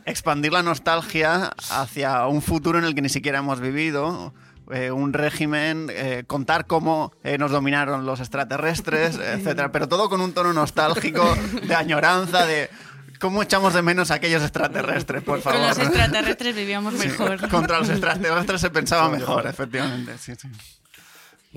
[0.05, 4.33] expandir la nostalgia hacia un futuro en el que ni siquiera hemos vivido,
[4.71, 10.21] eh, un régimen, eh, contar cómo eh, nos dominaron los extraterrestres, etcétera, pero todo con
[10.21, 11.23] un tono nostálgico,
[11.67, 12.71] de añoranza, de
[13.19, 15.83] cómo echamos de menos a aquellos extraterrestres, por Con los favor.
[15.83, 17.47] extraterrestres vivíamos mejor.
[17.49, 20.17] Contra los extraterrestres se pensaba mejor, efectivamente.
[20.17, 20.47] sí, sí.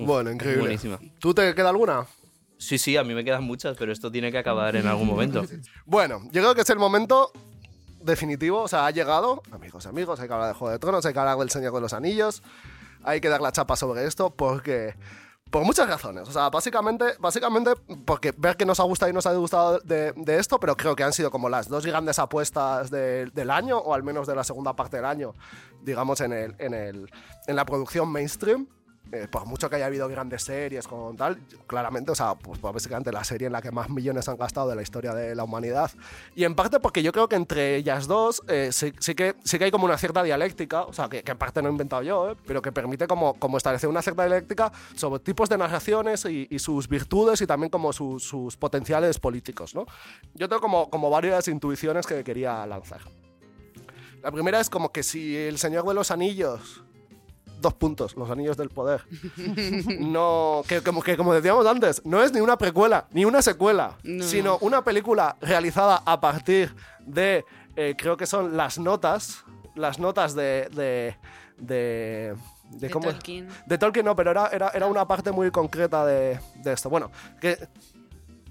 [0.07, 0.63] Bueno, increíble.
[0.63, 0.99] Buenísima.
[1.19, 2.07] ¿Tú te queda alguna?
[2.59, 5.45] Sí, sí, a mí me quedan muchas, pero esto tiene que acabar en algún momento.
[5.87, 7.31] Bueno, yo creo que es el momento
[8.03, 9.43] definitivo, o sea, ha llegado.
[9.53, 11.81] Amigos, amigos, hay que hablar de Juego de Tronos, hay que hablar del Señor de
[11.81, 12.43] los Anillos,
[13.05, 14.95] hay que dar la chapa sobre esto porque...
[15.51, 16.29] Por muchas razones.
[16.29, 17.71] O sea, básicamente, básicamente
[18.05, 20.95] porque ver que nos ha gustado y nos ha disgustado de, de esto, pero creo
[20.95, 24.35] que han sido como las dos grandes apuestas de- del año, o al menos de
[24.35, 25.33] la segunda parte del año,
[25.83, 27.11] digamos, en, el, en, el,
[27.47, 28.67] en la producción mainstream.
[29.11, 32.75] Eh, por mucho que haya habido grandes series con tal, claramente, o sea, pues, pues
[32.75, 35.45] básicamente la serie en la que más millones han gastado de la historia de la
[35.45, 35.91] humanidad.
[36.35, 39.57] Y en parte porque yo creo que entre ellas dos eh, sí, sí que, sí
[39.63, 42.33] hay como una cierta dialéctica, o sea, que, que en parte no he inventado yo,
[42.33, 46.47] eh, pero que permite como, como establecer una cierta dialéctica sobre tipos de narraciones y,
[46.59, 49.87] sus virtudes y también como sus- sus potenciales políticos, ¿no?
[50.35, 53.01] Yo tengo como, como varias intuiciones que quería lanzar.
[54.23, 56.83] La primera es como que si El Señor de los Anillos
[57.61, 59.03] dos puntos, los anillos del poder.
[60.01, 63.97] No, que como, que como decíamos antes, no es ni una precuela, ni una secuela,
[64.03, 64.25] No.
[64.25, 66.75] sino una película realizada a partir
[67.07, 67.45] de,
[67.77, 69.45] eh, creo que son las notas,
[69.75, 70.69] las notas de...
[70.73, 71.17] de,
[71.59, 72.35] de,
[72.71, 73.49] de Tolkien.
[73.67, 76.91] de Tolkien no, pero era, era, era una parte muy concreta de, de esto.
[76.91, 77.57] Bueno, que...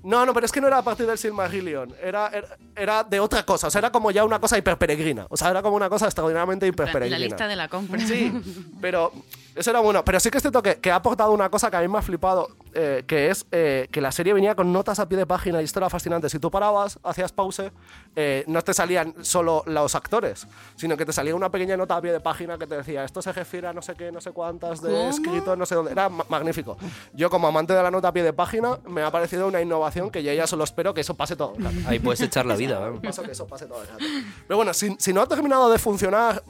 [0.03, 3.19] No, no, pero es que no era a partir del Silmarillion, era, era, era de
[3.19, 5.89] otra cosa, o sea, era como ya una cosa hiperperegrina, o sea, era como una
[5.89, 7.17] cosa extraordinariamente hiperperegrina.
[7.17, 7.99] la lista de la compra.
[7.99, 8.31] Sí,
[8.81, 9.11] pero
[9.57, 10.03] eso era bueno.
[10.05, 11.97] Pero sí que es cierto que, que ha aportado una cosa que a mí me
[11.97, 12.47] ha flipado.
[12.73, 15.65] eh, que es eh, que la serie venía con notas a pie de página y
[15.65, 16.29] esto era fascinante.
[16.29, 17.71] Si tú parabas, hacías pause,
[18.15, 20.45] eh, no te salían solo los actores,
[20.75, 23.21] sino que te salía una pequeña nota a pie de página que te decía esto
[23.21, 25.09] se refiere a no sé qué, no sé cuántas de ¿Cómo?
[25.09, 25.91] escrito, no sé dónde.
[25.91, 26.77] Era ma- magnífico.
[27.13, 30.09] Yo, como amante de la nota a pie de página, me ha parecido una innovación
[30.11, 31.53] que yo ya solo espero que eso pase todo.
[31.57, 31.75] el rato.
[31.87, 32.91] Ahí puedes echar la vida.
[33.01, 34.03] Paso que eso pase todo el rato.
[34.47, 36.43] Pero bueno, si, si no ha terminado de funcionar,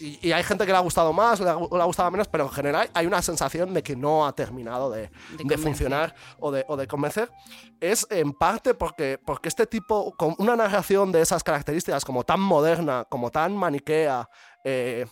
[0.00, 2.28] y, y hay gente que le ha gustado más, le ha, le ha gustado menos,
[2.28, 5.58] pero en general hay una sensación de que no ha terminado de, de convencer.
[5.58, 7.30] funcionar o de, o de convencer,
[7.80, 12.40] es en parte porque, porque este tipo, con una narración de esas características como tan
[12.40, 14.28] moderna, como tan maniquea,
[14.64, 15.06] eh,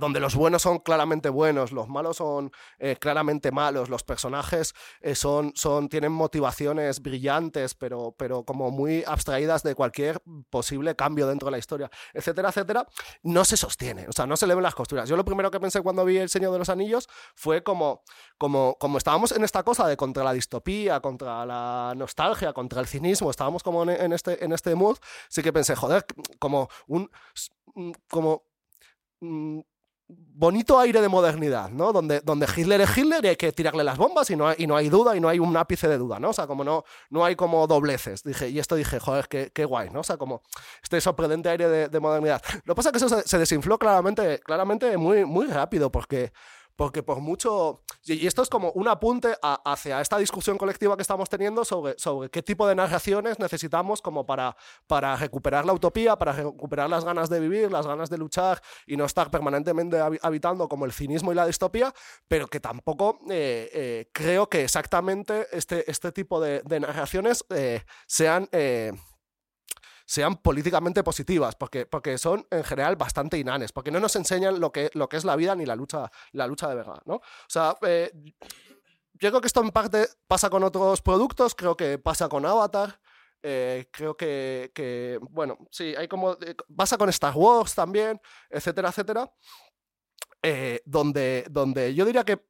[0.00, 5.14] donde los buenos son claramente buenos, los malos son eh, claramente malos, los personajes eh,
[5.14, 11.46] son, son, tienen motivaciones brillantes, pero, pero como muy abstraídas de cualquier posible cambio dentro
[11.46, 12.86] de la historia, etcétera, etcétera,
[13.22, 15.08] no se sostiene, o sea, no se le ven las costuras.
[15.08, 18.02] Yo lo primero que pensé cuando vi El Señor de los Anillos fue como,
[18.38, 22.86] como, como estábamos en esta cosa de contra la distopía, contra la nostalgia, contra el
[22.86, 24.96] cinismo, estábamos como en, este, en este mood,
[25.28, 26.06] sí que pensé, joder,
[26.38, 27.10] como un...
[28.08, 28.53] como
[29.24, 29.60] mm,
[30.08, 31.92] bonito aire de modernidad, ¿no?
[31.92, 34.66] Donde, donde Hitler es Hitler y hay que tirarle las bombas y no, hay, y
[34.66, 36.30] no hay duda y no hay un ápice de duda, ¿no?
[36.30, 38.22] O sea, como no, no hay como dobleces.
[38.22, 40.00] Dije, y esto dije, joder, qué, qué guay, ¿no?
[40.00, 40.42] O sea, como
[40.82, 42.42] este sorprendente aire de, de modernidad.
[42.64, 46.32] Lo que pasa es que eso se, se desinfló claramente, claramente muy, muy rápido porque...
[46.76, 47.82] Porque por mucho...
[48.04, 51.94] Y esto es como un apunte a- hacia esta discusión colectiva que estamos teniendo sobre,
[51.98, 54.56] sobre qué tipo de narraciones necesitamos como para,
[54.86, 58.96] para recuperar la utopía, para recuperar las ganas de vivir, las ganas de luchar y
[58.96, 61.94] no estar permanentemente habi- habitando como el cinismo y la distopía,
[62.28, 67.82] pero que tampoco eh, eh, creo que exactamente este, este tipo de, de narraciones eh,
[68.06, 68.48] sean...
[70.04, 74.72] sean políticamente positivas, porque, porque son en general bastante inanes, porque no nos enseñan lo
[74.72, 77.16] que, lo que es la vida ni la lucha, la lucha de verdad, ¿no?
[77.16, 78.12] O sea, eh,
[79.14, 83.00] yo creo que esto en parte pasa con otros productos, creo que pasa con Avatar,
[83.42, 88.88] eh, creo que, que, bueno, sí, hay como, eh, pasa con Star Wars también, etcétera,
[88.90, 89.32] etcétera,
[90.84, 92.44] donde, donde yo diría que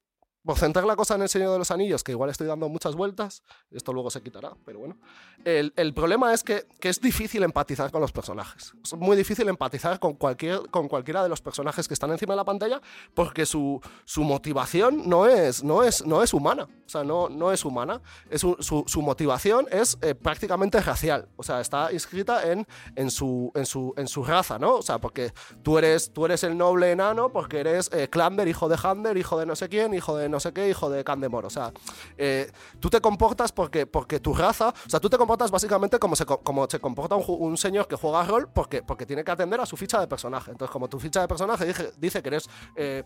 [0.44, 2.94] por centrar la cosa en el Señor de los Anillos, que igual estoy dando muchas
[2.94, 4.96] vueltas, esto luego se quitará, pero bueno.
[5.44, 8.72] El, el problema es que, que es difícil empatizar con los personajes.
[8.82, 12.36] Es muy difícil empatizar con, cualquier, con cualquiera de los personajes que están encima de
[12.38, 12.80] la pantalla
[13.14, 16.64] porque su, su motivación no es, no, es, no es humana.
[16.64, 18.00] O sea, no, no es humana.
[18.30, 21.28] Es un- su, su motivación es eh, prácticamente racial.
[21.36, 22.66] O sea, está inscrita en,
[22.96, 24.76] en, su, en, su, en su raza, ¿no?
[24.76, 25.32] O sea, porque
[25.62, 28.08] tú eres, tú eres el noble enano porque eres eh,
[28.46, 31.02] hijo de Hander, hijo de no sé quién, hijo de no sé qué, hijo de
[31.04, 31.46] Candemor.
[31.46, 31.72] O sea,
[32.18, 36.16] eh, tú te comportas porque, porque tu raza, o sea, tú te comportas básicamente como
[36.16, 39.60] se, co- como se comporta un, señor que juega rol porque, porque tiene que atender
[39.60, 40.50] a su ficha de personaje.
[40.50, 43.04] Entonces, como tu ficha de personaje dice, que eres eh,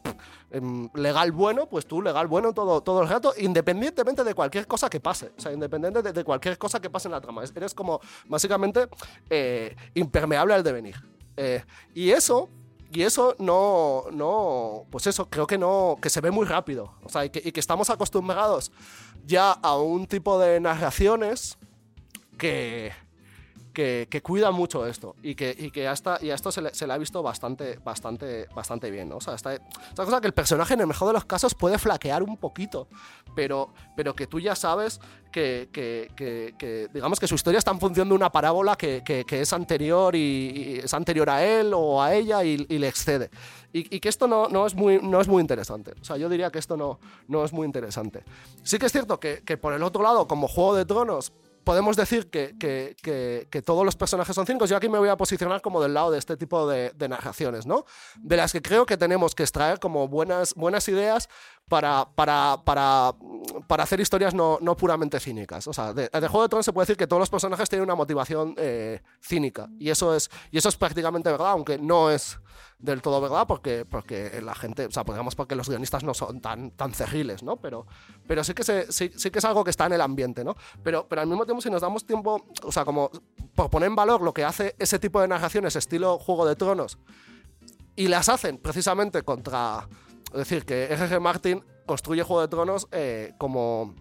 [0.51, 4.89] em, legal bueno, pues tú legal bueno todo, todo el rato, independientemente de cualquier cosa
[4.89, 5.33] que pase.
[5.37, 7.45] O sea, independiente de, de cualquier cosa que pase en la trama.
[7.45, 8.89] Es- Eres como básicamente
[9.29, 10.95] eh, impermeable al devenir.
[11.37, 11.64] Eh,
[11.95, 12.49] y eso
[12.93, 16.95] y eso no, no, pues eso, creo que no, que se ve muy rápido.
[17.03, 18.72] O sea, y que, y que estamos acostumbrados
[19.26, 21.59] ya a un tipo de narraciones
[22.39, 22.93] que,
[23.79, 26.99] que, cuidan mucho esto y que, y que hasta, y a esto se le, ha
[26.99, 29.18] visto bastante, bastante, bastante bien, ¿no?
[29.18, 31.79] O sea, esta, esta cosa que el personaje en el mejor de los casos puede
[31.79, 32.89] flaquear un poquito,
[33.37, 35.01] pero, pero que tú ya sabes
[35.31, 39.53] que, que, que- digamos que su historia está en función de una parábola que, es
[39.53, 43.31] anterior y, es anterior a él o a ella y, y le excede.
[43.72, 45.93] Y, y que esto no, no, es muy, no es muy interesante.
[46.01, 46.99] O sea, yo diría que esto no,
[47.29, 48.24] no es muy interesante.
[48.64, 51.33] Sí que es cierto que, que por el otro lado, como Juego de Tronos,
[51.69, 54.71] podemos decir que, que- que- todos los personajes son cínicos.
[54.71, 57.66] Yo aquí me voy a posicionar como del lado de este tipo de, de narraciones,
[57.66, 57.85] ¿no?
[58.16, 61.29] De las que creo que tenemos que extraer como buenas, buenas ideas
[61.69, 63.14] para, para, para,
[63.66, 65.66] para hacer historias no, no puramente cínicas.
[65.66, 67.95] O sea, de, Juego de Tronos se puede decir que todos los personajes tienen una
[67.95, 69.69] motivación eh, cínica.
[69.79, 72.39] Y eso, es, y eso es prácticamente verdad, aunque no es
[72.79, 76.41] del todo verdad, porque, porque la gente, o sea, digamos porque los guionistas no son
[76.41, 77.57] tan, tan cerriles, ¿no?
[77.57, 77.87] Pero,
[78.27, 80.57] pero sí, que sí, sí que es algo que está en el ambiente, ¿no?
[80.83, 83.11] Pero, pero al mismo tiempo, si nos damos tiempo, o sea, como
[83.55, 86.99] por poner en valor lo que hace ese tipo de narraciones, estilo Juego de Tronos,
[87.97, 89.89] y las hacen precisamente contra.
[90.33, 91.20] Es decir, que R.G.
[91.20, 93.95] Martin construye Juego de Tronos eh, como.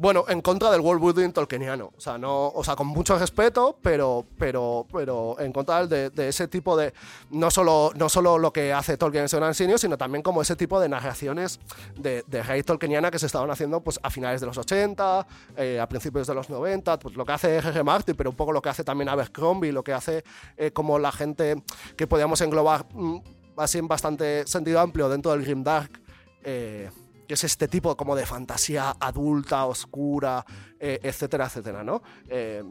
[0.00, 1.90] Bueno, en contra del world building tolkieniano.
[1.96, 6.46] O sea, no, o sea, con mucho respeto, pero, pero, pero en contra de, ese
[6.46, 6.94] tipo de.
[7.30, 10.78] No solo, no solo lo que hace Tolkien en Señor sino también como ese tipo
[10.78, 11.58] de narraciones
[11.96, 15.80] de, de raíz tolkieniana que se estaban haciendo pues, a finales de los 80, eh,
[15.80, 17.82] a principios de los 90, pues lo que hace R.G.
[17.82, 20.22] Martin, pero un poco lo que hace también Abercrombie, lo que hace
[20.56, 21.60] eh, como la gente
[21.96, 23.18] que podíamos englobar mm,
[23.58, 26.00] así en bastante sentido amplio dentro del Grimdark.
[26.44, 26.90] Eh,
[27.26, 30.46] que es este tipo como de fantasía adulta, oscura,
[30.80, 32.02] eh, etcétera, etcétera, ¿no?
[32.26, 32.64] Eh,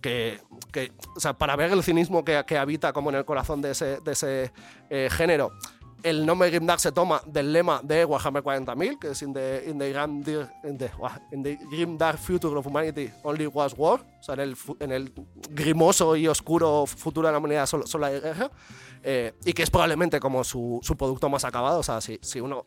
[0.00, 0.40] que,
[0.72, 3.70] que, o sea, para ver el cinismo que, que habita como en el corazón de
[3.70, 4.52] ese, de ese
[5.10, 5.52] género,
[6.02, 9.78] el nombre Grimdark se toma del lema de Warhammer 40.000, que es in the, in
[9.78, 10.18] the, Grim,
[10.64, 10.90] in the,
[11.32, 15.12] in the Grimdark Future of Humanity Only Was War, o sea, en el, en el
[15.50, 18.50] grimoso y oscuro futuro de la humanidad solo, solo hay guerra.
[19.02, 21.78] Eh, y que es probablemente como su, su, producto más acabado.
[21.78, 22.66] O sea, si, si, uno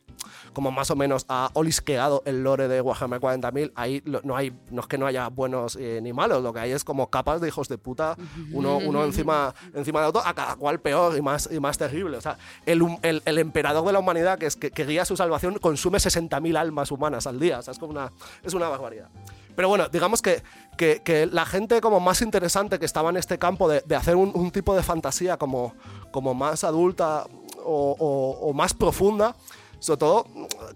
[0.54, 4.82] como más o menos ha olisqueado el lore de Warhammer 40.000, ahí no, hay, no
[4.82, 7.48] es que no haya buenos eh, ni malos, lo que hay es como capas de
[7.48, 8.16] hijos de puta,
[8.52, 12.18] uno, uno encima, encima de otro, a cada cual peor y más, y más terrible.
[12.18, 15.57] O sea, el, el, el emperador de la humanidad que, es, que, guía su salvación
[15.59, 17.59] consume 60.000 almas humanas al día.
[17.59, 18.11] Es como una,
[18.43, 19.09] es una barbaridad.
[19.55, 20.43] Pero bueno, digamos que,
[20.78, 24.76] que, la gente como más interesante que estaba en este campo de, hacer un, tipo
[24.76, 25.74] de fantasía como,
[26.11, 27.26] como más adulta
[27.63, 29.36] o, más profunda,
[29.80, 30.26] sobre todo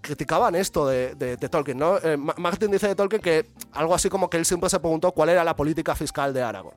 [0.00, 1.78] criticaban esto de, Tolkien.
[1.78, 1.98] ¿no?
[1.98, 5.30] Eh, Martin dice de Tolkien que algo así como que él siempre se preguntó cuál
[5.30, 6.76] era la política fiscal de Aragorn.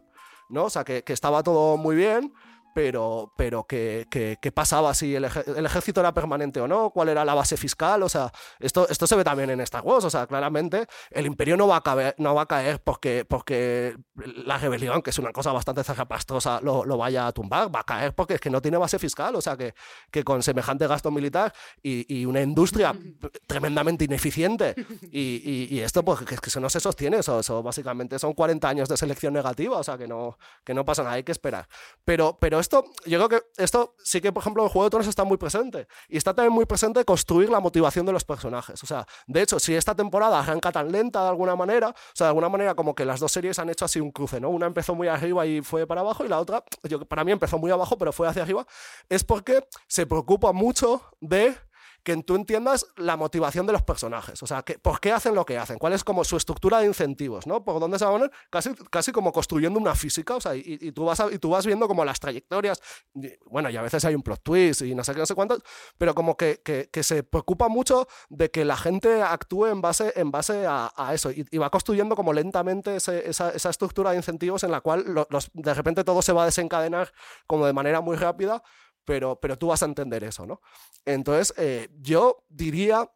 [0.49, 0.65] ¿no?
[0.65, 2.33] O sea, que estaba todo muy bien,
[2.73, 7.09] pero, pero ¿qué, qué, qué pasaba si el, el, ejército era permanente o no, cuál
[7.09, 10.09] era la base fiscal, o sea, esto, esto se ve también en Star Wars, o
[10.09, 14.57] sea, claramente el imperio no va a caer, no va a caer porque, porque la
[14.57, 18.13] rebelión, que es una cosa bastante zarrapastrosa, lo, lo, vaya a tumbar, va a caer
[18.13, 19.73] porque es que no tiene base fiscal, o sea, que,
[20.11, 22.93] que con semejante gasto militar y, y una industria
[23.47, 24.75] tremendamente ineficiente
[25.11, 28.33] y, y, y esto pues que, que eso no se sostiene, eso, eso, básicamente son
[28.33, 31.31] 40 años de selección negativa, o sea, que no, que no pasa nada, hay que
[31.31, 31.67] esperar.
[32.03, 34.89] Pero, pero esto, yo creo que esto sí que, por ejemplo, en el Juego de
[34.89, 35.87] Tronos está muy presente.
[36.07, 38.83] Y está también muy presente construir la motivación de los personajes.
[38.83, 42.25] O sea, de hecho, si esta temporada arranca tan lenta de alguna manera, o sea,
[42.25, 44.49] de alguna manera como que las dos series han hecho así un cruce, ¿no?
[44.49, 47.57] Una empezó muy arriba y fue para abajo, y la otra, yo, para mí empezó
[47.57, 48.65] muy abajo, pero fue hacia arriba,
[49.09, 51.55] es porque se preocupa mucho de
[52.03, 55.45] que tú entiendas la motivación de los personajes, o sea, que, por qué hacen lo
[55.45, 57.63] que hacen, cuál es como su estructura de incentivos, ¿no?
[57.63, 60.63] Por dónde se van a poner, casi, casi como construyendo una física, o sea, y,
[60.65, 62.81] y tú vas a, y tú vas viendo como las trayectorias,
[63.13, 65.35] y, bueno, y a veces hay un plot twist y no sé qué, no sé
[65.35, 65.61] cuántos,
[65.97, 70.13] pero como que, que, que se preocupa mucho de que la gente actúe en base,
[70.15, 74.11] en base a, a eso, y, y, va construyendo como lentamente ese, esa, esa, estructura
[74.11, 77.11] de incentivos en la cual los, los, de repente todo se va a desencadenar
[77.47, 78.63] como de manera muy rápida,
[79.09, 80.61] pero, pero tú vas a entender eso, ¿no?
[81.03, 83.11] Entonces, eh, yo diría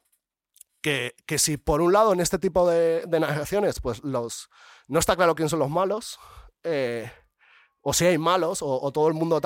[0.82, 4.50] que, que, si por un lado en este tipo de, narraciones, pues los,
[4.88, 6.20] no está claro quién son los malos,
[6.64, 7.12] eh,
[7.82, 9.40] o si hay malos, o, todo el mundo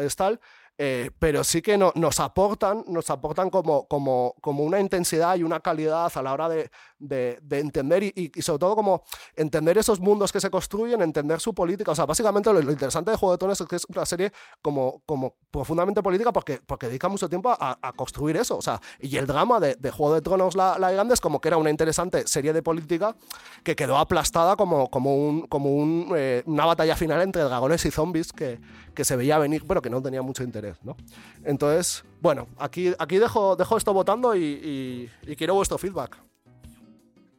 [0.00, 0.40] es tal,
[0.76, 5.44] eh, pero sí que no, nos aportan, nos aportan como, como, como, una intensidad y
[5.44, 6.68] una calidad a la hora de,
[7.02, 9.02] de, de entender y, y, sobre todo como
[9.36, 11.92] entender esos mundos que se construyen, entender su política.
[11.92, 14.32] O sea, básicamente lo, lo interesante de Juego de Tronos es que es una serie
[14.62, 18.56] como, como profundamente política porque, porque dedica mucho tiempo a, a construir eso.
[18.56, 21.40] O sea, y el drama de, de Juego de Tronos La, la Grande es como
[21.40, 23.16] que era una interesante serie de política
[23.64, 27.90] que quedó aplastada como, como, un, como un, eh, una batalla final entre dragones y
[27.90, 28.60] zombies que,
[28.94, 30.76] que se veía venir, pero que no tenía mucho interés.
[30.82, 30.96] ¿no?
[31.44, 36.16] Entonces, bueno, aquí, aquí dejo, dejo esto votando y, y, y, quiero vuestro feedback.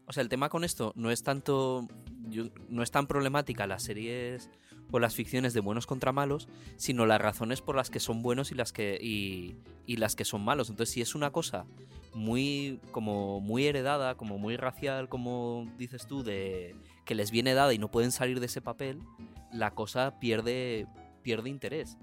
[0.05, 1.87] O sea, el tema con esto no es tanto.
[2.69, 4.49] No es tan problemática las series
[4.91, 6.47] o las ficciones de buenos contra malos,
[6.77, 8.97] sino las razones por las que son buenos y las que.
[9.01, 9.55] y,
[9.97, 10.69] las que son malos.
[10.69, 11.65] Entonces, si es una cosa
[12.13, 12.79] muy.
[12.91, 16.75] como muy heredada, como muy racial, como dices tú, de
[17.05, 18.99] que les viene dada y no pueden salir de ese papel,
[19.51, 20.87] la cosa pierde.
[21.21, 21.97] pierde interés.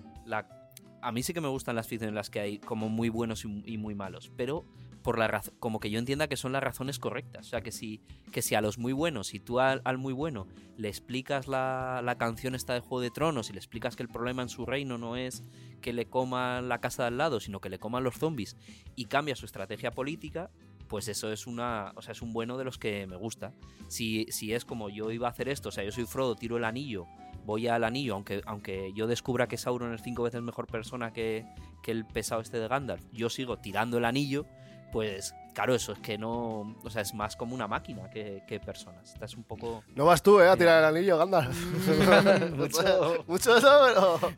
[1.02, 3.44] A mí sí que me gustan las ficciones en las que hay como muy buenos
[3.44, 4.66] y muy malos, pero
[5.02, 7.46] por la como que yo entienda que son las razones correctas.
[7.46, 8.00] O sea, que si,
[8.32, 10.46] que si a los muy buenos, si tú al, al muy bueno
[10.76, 14.08] le explicas la, la, canción esta de Juego de Tronos y le explicas que el
[14.08, 15.42] problema en su reino no es
[15.80, 18.56] que le coman la casa de al lado, sino que le coman los zombies
[18.96, 20.50] y cambia su estrategia política,
[20.88, 21.92] pues eso es una.
[21.96, 23.54] O sea, es un bueno de los que me gusta.
[23.88, 26.56] Si, si es como yo iba a hacer esto, o sea, yo soy Frodo, tiro
[26.56, 27.06] el anillo
[27.44, 31.46] voy al anillo, aunque, aunque yo descubra que Sauron es cinco veces mejor persona que,
[31.82, 34.46] que el pesado este de Gandalf, yo sigo tirando el anillo,
[34.92, 36.76] pues claro, eso es que no.
[36.82, 39.12] O sea, es más como una máquina que, que personas.
[39.12, 39.84] Estás un poco.
[39.94, 40.48] No vas tú, ¿eh?
[40.48, 41.56] A tirar el anillo, Gandalf.
[42.56, 44.32] mucho, mucho eso, pero.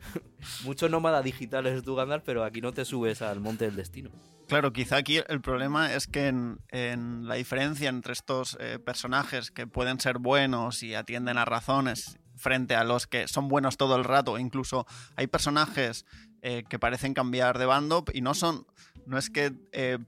[0.65, 4.11] mucho nómada digital es tú, Gandalf, pero aquí no te subes al monte del destino.
[4.49, 9.51] Claro, quizá aquí el problema es que en, en la diferencia entre estos eh, personajes
[9.51, 13.97] que pueden ser buenos y atienden a razones frente a los que son buenos todo
[13.97, 14.87] el rato, incluso
[15.17, 16.05] hay personajes
[16.43, 18.67] eh, que parecen cambiar de bando y no son
[19.07, 19.99] no es que eh,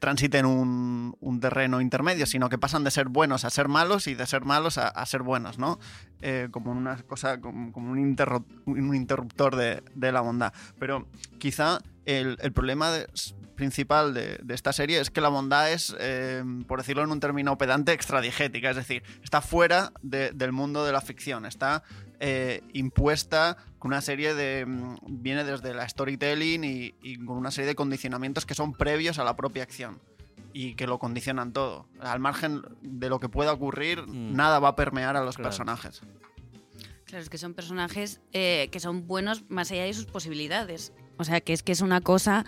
[0.00, 4.14] transiten un, un, terreno intermedio, sino que pasan de ser buenos a ser malos y
[4.14, 5.78] de ser malos a, ser buenos, ¿no?
[6.20, 7.98] Eh, como una cosa, como, como un,
[8.66, 10.52] un, interruptor de, de, la bondad.
[10.78, 11.06] Pero
[11.38, 12.90] quizá el, el problema
[13.54, 17.20] principal de, de esta serie es que la bondad es, eh, por decirlo en un
[17.20, 21.82] término pedante, extradigética, es decir, está fuera de- del mundo de la ficción, está
[22.20, 24.64] eh, impuesta con una serie de...
[24.66, 29.18] mm, viene desde la storytelling y, y con una serie de condicionamientos que son previos
[29.18, 29.98] a la propia acción
[30.52, 31.86] y que lo condicionan todo.
[32.00, 34.34] Al margen de lo que pueda ocurrir, Mm.
[34.36, 35.48] nada va a permear a los Claro.
[35.50, 36.02] personajes.
[37.06, 40.92] Claro, es que son personajes eh, que son buenos más allá de sus posibilidades.
[41.16, 42.44] O sea, que es que es una cosa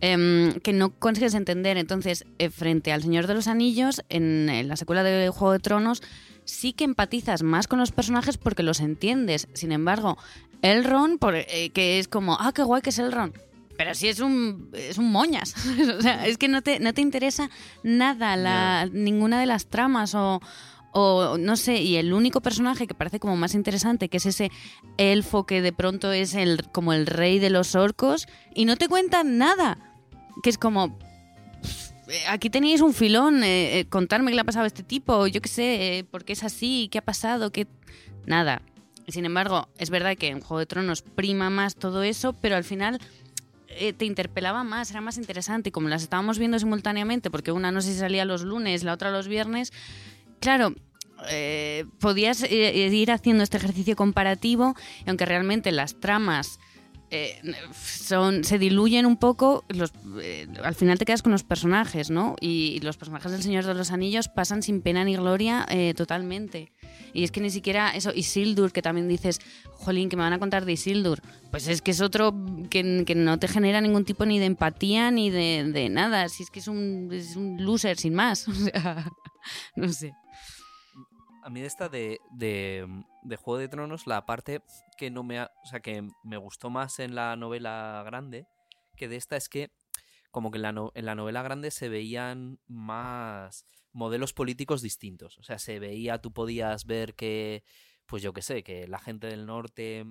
[0.00, 1.76] em, que no consigues entender.
[1.78, 5.60] Entonces, eh, frente al Señor de los Anillos, en, en la secuela de Juego de
[5.60, 6.02] Tronos,
[6.44, 9.48] sí que empatizas más con los personajes porque los entiendes.
[9.54, 10.18] Sin embargo,
[10.62, 13.34] Elrond, por, eh, que es como, ah, qué guay que es Elrond.
[13.76, 15.54] Pero sí es un, es un moñas.
[15.98, 17.50] o sea, es que no te, no te interesa
[17.82, 20.40] nada la, ninguna de las tramas o,
[20.92, 24.52] o no sé, y el único personaje que parece como más interesante, que es ese
[24.96, 28.88] elfo que de pronto es el, como el rey de los orcos, y no te
[28.88, 29.78] cuentan nada.
[30.42, 31.13] Que es como, "Eh,
[32.28, 35.40] aquí teníais un filón, eh, eh, contarme qué le ha pasado a este tipo, yo
[35.40, 37.66] qué sé, eh, por qué es así, qué ha pasado, qué...
[38.26, 38.62] Nada.
[39.08, 42.64] Sin embargo, es verdad que en Juego de Tronos prima más todo eso, pero al
[42.64, 42.98] final
[43.76, 45.68] eh, te interpelaba más, era más interesante.
[45.68, 48.92] Y como las estábamos viendo simultáneamente, porque una no sé si salía los lunes, la
[48.92, 49.72] otra los viernes,
[50.40, 50.74] claro,
[51.28, 54.74] eh, podías eh, ir haciendo este ejercicio comparativo,
[55.06, 56.58] aunque realmente las tramas
[57.10, 57.40] eh,
[57.72, 59.64] son, se diluyen un poco,
[60.20, 62.36] eh, al final te quedas con los personajes, ¿no?
[62.40, 66.72] Y, los personajes del Señor de los Anillos pasan sin pena ni gloria eh, totalmente.
[67.12, 69.40] Y es que ni siquiera eso, Isildur, que también dices,
[69.74, 71.20] jolín, que me van a contar de Isildur.
[71.50, 72.34] Pues es que es otro
[72.68, 76.28] que, que no te genera ningún tipo ni de empatía ni de, de nada.
[76.28, 78.46] Si es que es un, es un loser sin más.
[78.54, 79.12] O sea,
[79.76, 80.14] no sé.
[81.44, 82.20] A mí esta de,
[83.24, 84.62] de Juego de Tronos, la parte
[84.96, 88.46] que no me ha- o sea, que me gustó más en la novela grande
[88.96, 89.70] que de esta es que
[90.30, 95.38] como que en la, no- en la novela grande se veían más modelos políticos distintos.
[95.38, 97.62] O sea, se veía, tú podías ver que,
[98.06, 100.04] pues yo qué sé, que la gente del norte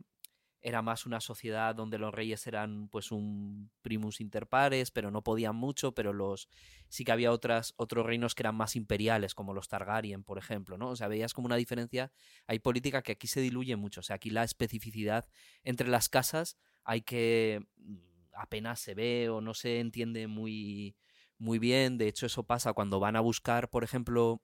[0.64, 5.22] era más una sociedad donde los reyes eran pues un primus inter pares, pero no
[5.22, 6.48] podían mucho, pero los
[6.88, 10.90] sí que había otros reinos que eran más imperiales, como los Targaryen, por ejemplo, ¿no?
[10.90, 12.14] O sea, veías como una diferencia,
[12.48, 15.28] hay política que aquí se diluye mucho, o sea, aquí la especificidad
[15.64, 17.98] entre las casas hay que mm,
[18.34, 20.96] apenas se ve o no se entiende muy
[21.38, 24.42] muy bien, de hecho eso pasa cuando van a buscar, por ejemplo,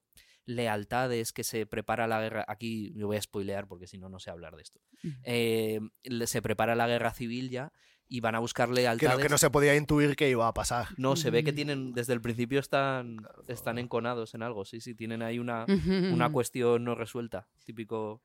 [0.49, 2.43] lealtades que se prepara la guerra.
[2.47, 4.79] Aquí me voy a spoilear porque si no, no sé hablar de esto.
[5.23, 5.79] Eh,
[6.25, 7.71] se prepara la guerra civil ya
[8.07, 9.13] y van a buscar lealtades.
[9.15, 10.87] Creo que no se podía intuir que iba a pasar.
[10.97, 11.55] No, se ve que Mm.
[11.55, 15.65] tienen, desde el principio están, están enconados en algo, sí, sí, tienen ahí una,
[16.11, 18.23] una cuestión no resuelta, típico.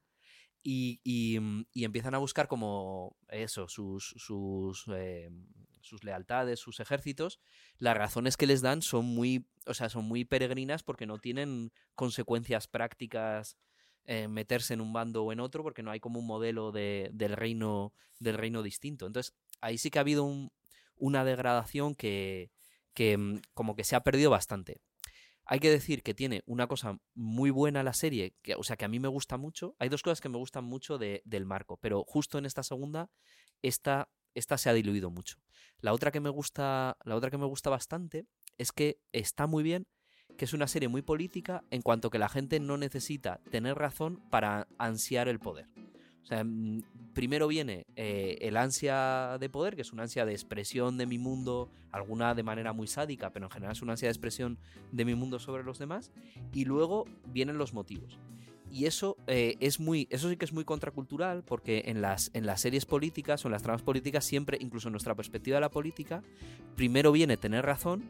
[0.63, 1.39] Y, y,
[1.75, 5.29] y empiezan a buscar como eso, sus, sus, eh,
[5.85, 7.41] sus lealtades, sus ejércitos.
[7.79, 11.73] Las razones que les dan son muy, o sea, son muy peregrinas porque no tienen
[11.95, 13.57] consecuencias prácticas
[14.07, 17.11] eh, meterse en un bando o en otro porque no hay como un modelo de-
[17.13, 19.07] del reino del reino distinto.
[19.07, 20.53] Entonces, ahí sí que ha habido un-
[20.97, 22.51] una degradación que,
[22.95, 24.81] que mm, como que se ha perdido bastante.
[25.47, 28.87] Hay que decir que tiene una cosa muy buena la serie, que, o sea, que
[28.87, 29.77] a mí me gusta mucho.
[29.79, 33.11] Hay dos cosas que me gustan mucho de- del marco, pero justo en esta segunda,
[33.63, 35.39] esta, esta se ha diluido mucho.
[35.81, 38.27] La otra que me gusta, la otra que me gusta bastante
[38.59, 39.87] es que está muy bien,
[40.37, 44.21] que es una serie muy política en cuanto que la gente no necesita tener razón
[44.31, 45.69] para ansiar el poder.
[46.25, 50.33] O sea, mm, primero viene eh, el ansia de poder, que es una ansia de
[50.33, 54.09] expresión de mi mundo, alguna de manera muy sádica, pero en general es una ansia
[54.09, 54.59] de expresión
[54.91, 56.13] de mi mundo sobre los demás,
[56.53, 58.19] y luego vienen los motivos.
[58.75, 62.45] Y eso eh, es muy, eso sí que es muy contracultural, porque en las, en
[62.45, 65.71] las series políticas o en las tramas políticas siempre, incluso en nuestra perspectiva de la
[65.71, 66.25] política,
[66.75, 68.03] primero viene tener razón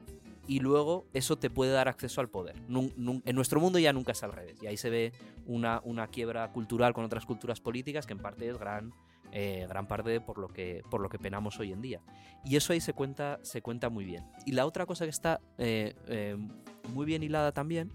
[0.46, 2.56] y luego eso te puede dar acceso al poder.
[2.66, 4.56] En nuestro mundo ya nunca es al revés.
[4.62, 5.12] Y ahí se ve
[5.44, 8.94] una, una quiebra cultural con otras culturas políticas que en parte es gran,
[9.32, 12.00] eh, gran parte por lo, que, por lo que penamos hoy en día.
[12.42, 14.24] Y eso ahí se cuenta, se cuenta muy bien.
[14.46, 16.38] Y la otra cosa que está eh, eh,
[16.88, 17.92] muy bien hilada también,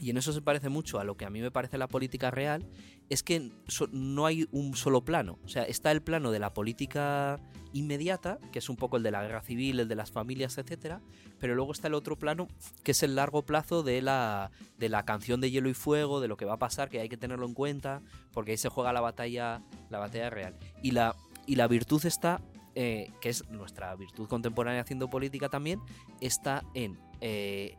[0.00, 2.30] y en eso se parece mucho a lo que a mí me parece la política
[2.30, 2.66] real,
[3.08, 3.50] es que
[3.92, 5.38] no hay un solo plano.
[5.44, 7.40] O sea, está el plano de la política
[7.72, 11.00] inmediata, que es un poco el de la guerra civil, el de las familias, etcétera,
[11.38, 12.48] pero luego está el otro plano,
[12.82, 16.28] que es el largo plazo de la, de la canción de hielo y fuego, de
[16.28, 18.92] lo que va a pasar, que hay que tenerlo en cuenta, porque ahí se juega
[18.92, 20.56] la batalla, la batalla real.
[20.82, 21.16] Y la,
[21.46, 22.40] y la virtud está,
[22.74, 25.80] eh, que es nuestra virtud contemporánea haciendo política también,
[26.20, 27.76] está en eh,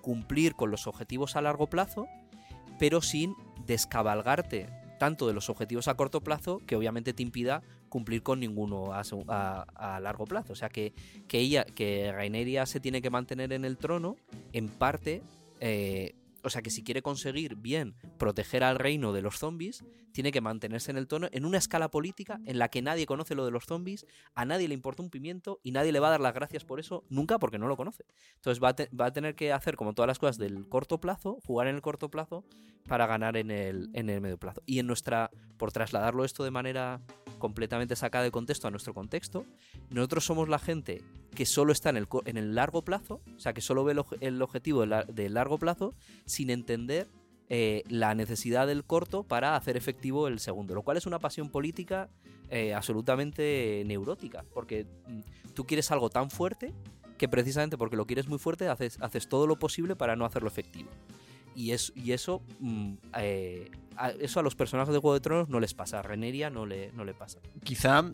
[0.00, 2.06] cumplir con los objetivos a largo plazo,
[2.78, 3.34] pero sin
[3.66, 8.92] descabalgarte tanto de los objetivos a corto plazo que obviamente te impida cumplir con ninguno
[8.92, 10.52] a, largo plazo.
[10.52, 10.92] O sea que,
[11.26, 14.16] que ella, que Rhaenyra se tiene que mantener en el trono,
[14.52, 15.22] en parte.
[15.60, 20.32] eh, o sea que si quiere conseguir bien proteger al reino de los zombies, tiene
[20.32, 23.44] que mantenerse en el tono en una escala política en la que nadie conoce lo
[23.44, 26.20] de los zombies, a nadie le importa un pimiento y nadie le va a dar
[26.20, 28.04] las gracias por eso nunca porque no lo conoce.
[28.36, 31.38] Entonces va a, va a tener que hacer como todas las cosas del corto plazo,
[31.46, 32.44] jugar en el corto plazo
[32.88, 34.62] para ganar en el, en el medio plazo.
[34.66, 37.00] Y en nuestra, por trasladarlo esto de manera
[37.38, 39.46] completamente sacada de contexto a nuestro contexto,
[39.90, 41.02] nosotros somos la gente
[41.34, 44.42] que solo está en el, en el largo plazo, o sea, que solo ve el,
[44.42, 45.94] objetivo del del largo plazo
[46.30, 47.08] sin entender
[47.52, 51.50] eh, la necesidad del corto para hacer efectivo el segundo, lo cual es una pasión
[51.50, 52.08] política
[52.48, 56.72] eh, absolutamente neurótica, porque mm, tú quieres algo tan fuerte
[57.18, 60.90] que precisamente porque lo quieres muy fuerte haces, todo lo posible para no hacerlo efectivo.
[61.56, 65.48] Y, es, y eso, mm, eh, a, eso a los personajes de Juego de Tronos
[65.48, 67.40] no les pasa, a Reneria no le, no le pasa.
[67.64, 68.04] Quizá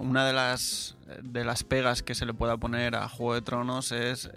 [0.00, 3.92] una de las, de las pegas que se le pueda poner a Juego de Tronos
[3.92, 4.28] es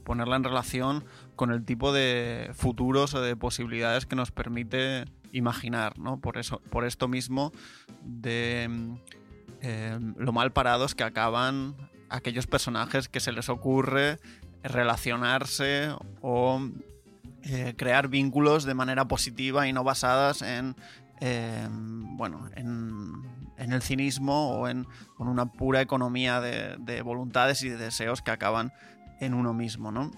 [0.00, 1.04] ponerla en relación
[1.36, 6.20] con el tipo de futuros o de posibilidades que nos permite imaginar, ¿no?
[6.20, 7.52] Por, eso, por esto mismo
[8.02, 8.94] de mm,
[9.62, 11.76] eh, lo mal parados que acaban
[12.08, 14.18] aquellos personajes que se les ocurre
[14.62, 16.60] relacionarse o
[17.42, 20.76] eh, crear vínculos de manera positiva y no basadas en
[21.20, 23.22] eh, bueno en,
[23.56, 24.86] en el cinismo o en
[25.16, 28.72] con una pura economía de, de voluntades y de deseos que acaban
[29.20, 30.10] en uno mismo ¿no?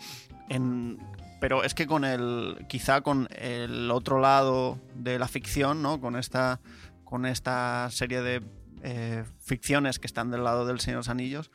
[1.41, 6.17] Pero es que con el quizá con el otro lado de la ficción no con
[6.17, 6.61] esta
[7.05, 8.43] con esta serie de
[8.85, 11.51] eh, ficciones que están del lado del Señor de los Anillos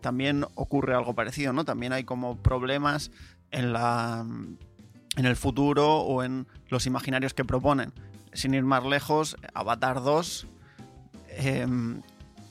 [0.00, 3.10] también ocurre algo parecido no también hay como problemas
[3.50, 4.26] en la
[5.16, 7.92] en el futuro o en los imaginarios que proponen.
[8.32, 10.46] Sin ir más lejos, Avatar 2
[11.28, 11.66] eh,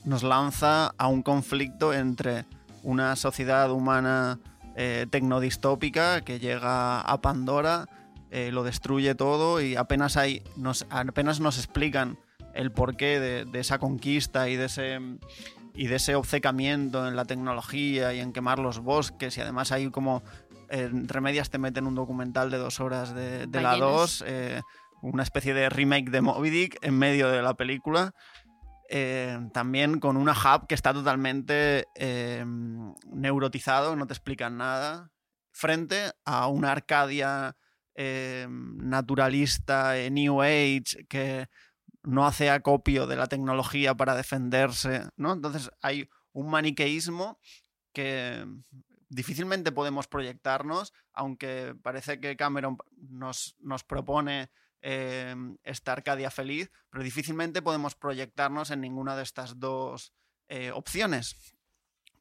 [0.06, 2.46] nos lanza a un conflicto entre
[2.84, 4.40] una sociedad humana
[4.76, 7.88] eh, tecnodistópica que llega a Pandora,
[8.30, 12.18] eh, lo destruye todo y apenas, hay, nos, apenas nos explican
[12.54, 15.00] el porqué de, de esa conquista y de ese
[15.74, 19.90] y de ese obcecamiento en la tecnología y en quemar los bosques y además hay
[19.90, 20.22] como
[20.72, 23.92] entre medias te meten un documental de dos horas de, de la Ballenas.
[23.92, 24.62] 2, eh,
[25.02, 28.14] una especie de remake de Moby Dick en medio de la película.
[28.94, 32.44] Eh, también con una hub que está totalmente eh,
[33.06, 35.14] neurotizado, no te explican nada,
[35.50, 37.56] frente a una Arcadia
[37.96, 41.48] eh, naturalista, New Age, que
[42.04, 45.32] no hace acopio de la tecnología para defenderse, ¿no?
[45.32, 47.40] Entonces hay un maniqueísmo
[47.94, 48.46] que
[49.08, 54.50] difícilmente podemos proyectarnos, aunque parece que Cameron nos, nos propone
[54.82, 60.14] eh, esta Arcadia feliz, pero difícilmente podemos proyectarnos en ninguna de estas dos
[60.48, 61.56] eh, opciones.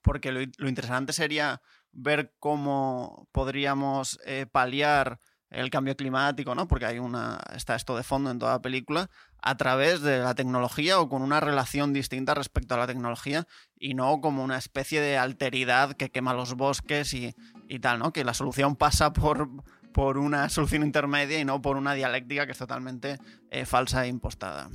[0.02, 1.60] Porque lo, interesante sería
[1.92, 5.18] ver cómo podríamos eh, paliar
[5.50, 6.68] el cambio climático, ¿no?
[6.68, 7.40] Porque hay una.
[7.54, 9.10] está esto de fondo en toda la película,
[9.42, 13.46] a través de la tecnología o con una relación distinta respecto a la tecnología
[13.76, 17.34] y no como una especie de alteridad que quema los bosques y,
[17.68, 18.12] y tal, ¿no?
[18.12, 19.48] Que la solución pasa por,
[19.92, 23.18] por una solución intermedia y no por una dialéctica que es totalmente
[23.50, 24.68] eh, falsa e impostada.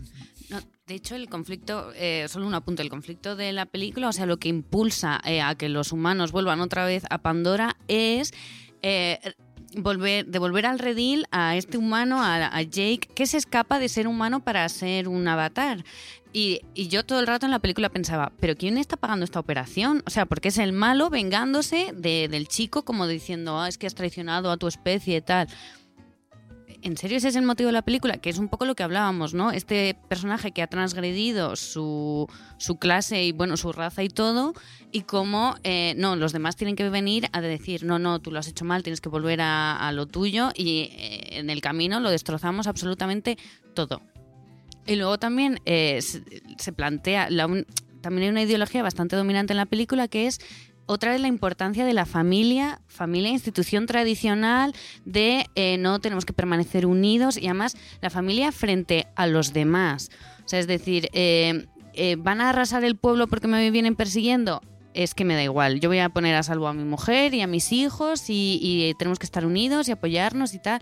[0.49, 4.13] No, de hecho, el conflicto, eh, solo un apunte, el conflicto de la película, o
[4.13, 8.33] sea, lo que impulsa eh, a que los humanos vuelvan otra vez a Pandora es
[9.75, 14.07] volver, devolver al redil a este humano, a, a, Jake, que se escapa de ser
[14.07, 15.83] humano para ser un avatar.
[16.33, 19.39] Y, y, yo todo el rato en la película pensaba, ¿pero quién está pagando esta
[19.39, 20.03] operación?
[20.05, 23.87] O sea, porque es el malo vengándose de, del chico como diciendo, ah, es que
[23.87, 25.47] has traicionado a tu especie y tal.
[26.85, 28.19] ¿En serio ese es el motivo de la película?
[28.19, 29.51] Que es un poco lo que hablábamos, ¿no?
[29.51, 32.27] Este personaje que ha transgredido su,
[32.59, 34.53] su clase y, bueno, su raza y todo,
[34.91, 38.37] y cómo, eh, no, los demás tienen que venir a decir, no, no, tú lo
[38.37, 42.11] has hecho mal, tienes que volver a, lo tuyo, y eh, en el camino lo
[42.11, 43.39] destrozamos absolutamente
[43.73, 44.03] todo.
[44.85, 47.47] Y luego también eh, se, plantea, la,
[48.01, 50.39] también hay una ideología bastante dominante en la película que es
[50.85, 54.73] otra vez la importancia de la familia, familia, institución tradicional,
[55.03, 60.09] de eh, no tenemos que permanecer unidos y además la familia frente a los demás.
[60.45, 64.61] O sea, es decir, eh, eh, ¿van a arrasar el pueblo porque me vienen persiguiendo?
[64.93, 67.41] Es que me da igual, yo voy a poner a salvo a mi mujer y
[67.41, 70.81] a mis hijos y, y tenemos que estar unidos y apoyarnos y tal.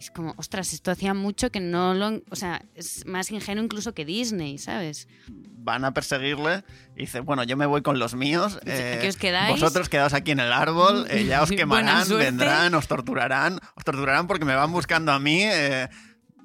[0.00, 2.22] Es como, ostras, esto hacía mucho que no lo...
[2.30, 5.06] O sea, es más ingenuo incluso que Disney, ¿sabes?
[5.28, 6.64] Van a perseguirle
[6.96, 8.58] y dice, bueno, yo me voy con los míos.
[8.64, 9.60] Eh, ¿Qué os quedáis?
[9.60, 13.60] Vosotros quedaos aquí en el árbol, eh, ya os quemarán, vendrán, os torturarán.
[13.74, 15.42] Os torturarán porque me van buscando a mí.
[15.44, 15.88] Eh,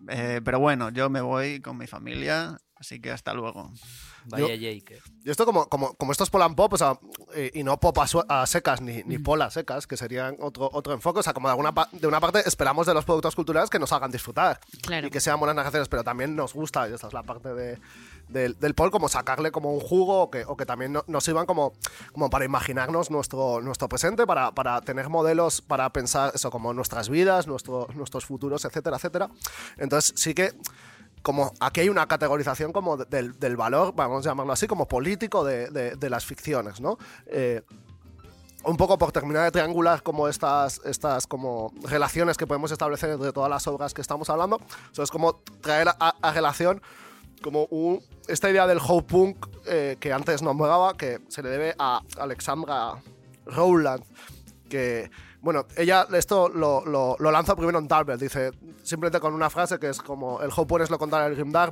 [0.07, 3.71] Eh, pero bueno, yo me voy con mi familia, así que hasta luego.
[4.27, 4.99] Vaya Yo- Jake.
[5.23, 6.99] Y esto como, como, como esto es Polan Pop, o sea,
[7.33, 10.69] eh, y no pop a, a secas ni, ni pola a secas, que serían otro,
[10.71, 13.69] otro enfoque, o sea, como de, alguna de una parte esperamos de los productos culturales
[13.69, 15.07] que nos hagan disfrutar Claro.
[15.07, 17.79] y que sean buenas narraciones, pero también nos gusta, y esta es la parte de,
[18.29, 21.23] del, del pol, como sacarle como un jugo o que, o que también no- nos
[21.23, 21.73] sirvan como,
[22.13, 27.09] como para imaginarnos nuestro, nuestro presente, para, para tener modelos, para pensar eso, como nuestras
[27.09, 29.29] vidas, nuestro- nuestros futuros, etcétera, etcétera.
[29.77, 30.53] Entonces sí que
[31.25, 34.87] como aquí hay una categorización como de- del, del valor, vamos a llamarlo así, como
[34.87, 36.99] político de, de- las ficciones, ¿no?
[37.25, 37.63] Eh,
[38.63, 43.31] un poco por terminar de triangular como estas, estas como relaciones que podemos establecer entre
[43.31, 44.61] todas las obras que estamos hablando.
[44.95, 46.79] Es como traer a, relación
[47.41, 51.75] como un- esta idea del Hope Punk eh, que antes nombraba, que se le debe
[51.79, 52.93] a Alexandra
[53.47, 54.03] Rowland,
[54.69, 55.09] que,
[55.45, 58.49] bueno, ella esto lo, lo, lo lanza primero en Tumblr, dice
[58.81, 61.71] simplemente con una frase que es como el Hope es lo contrario al Grimdark,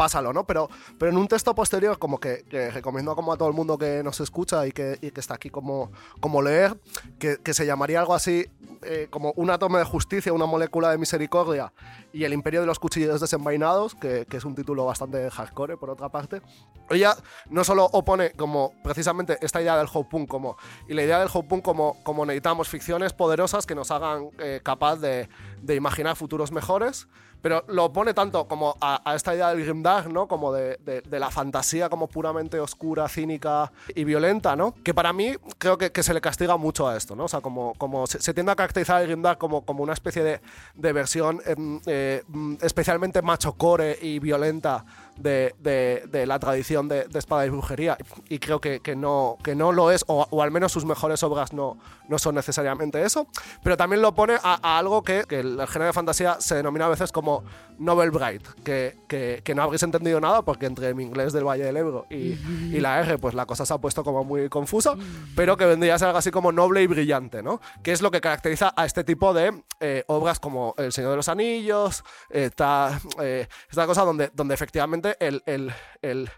[0.00, 0.44] pásalo, ¿no?
[0.44, 3.76] Pero, pero en un texto posterior, como que, que recomiendo como a todo el mundo
[3.76, 6.80] que nos escucha y que, y que está aquí como, como leer,
[7.18, 8.46] que, que se llamaría algo así
[8.80, 11.74] eh, como un átomo de justicia, una molécula de misericordia
[12.14, 15.90] y el imperio de los cuchillos desenvainados, que, que es un título bastante hardcore, por
[15.90, 16.40] otra parte.
[16.88, 17.14] Ella
[17.50, 20.56] no solo opone como precisamente esta idea del Hope Punk como,
[20.88, 24.62] y la idea del Hope Punk como, como necesitamos ficciones poderosas que nos hagan eh,
[24.64, 25.28] capaz de,
[25.60, 27.06] de imaginar futuros mejores,
[27.42, 30.26] pero lo opone tanto como a, esta idea del grimdark, ¿no?
[30.28, 34.74] Como de, de- la fantasía como puramente oscura, cínica y violenta, ¿no?
[34.82, 37.24] Que para mí creo que, se le castiga mucho a esto, ¿no?
[37.24, 40.22] O sea, como, como se, se tiende a caracterizar el grimdark como, como una especie
[40.22, 40.40] de,
[40.74, 44.84] de versión em, eh, mm, especialmente machocore y violenta
[45.20, 47.96] de, de- la tradición de, de espada y brujería.
[48.28, 51.22] Y creo que, que no, que no lo es, o, o al menos sus mejores
[51.22, 51.78] obras no,
[52.08, 53.26] no son necesariamente eso.
[53.62, 56.86] Pero también lo pone a, a algo que, que el género de fantasía se denomina
[56.86, 57.42] a veces como
[57.80, 61.76] novel bright, que, que, no habréis entendido nada porque entre mi inglés del Valle del
[61.78, 62.34] Ebro y,
[62.74, 64.94] y la R, pues la cosa se ha puesto como muy confusa,
[65.34, 67.60] pero que vendría a ser algo así como noble y brillante, ¿no?
[67.82, 71.16] Que es lo que caracteriza a este tipo de eh, obras como El Señor de
[71.16, 76.30] los Anillos, esta, eh, esta cosa donde, donde efectivamente el, el, el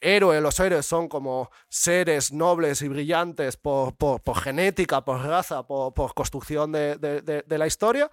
[0.00, 5.66] héroe, los héroes son como seres nobles y brillantes por, por- por genética, por raza,
[5.66, 8.10] por, por construcción de- de la historia.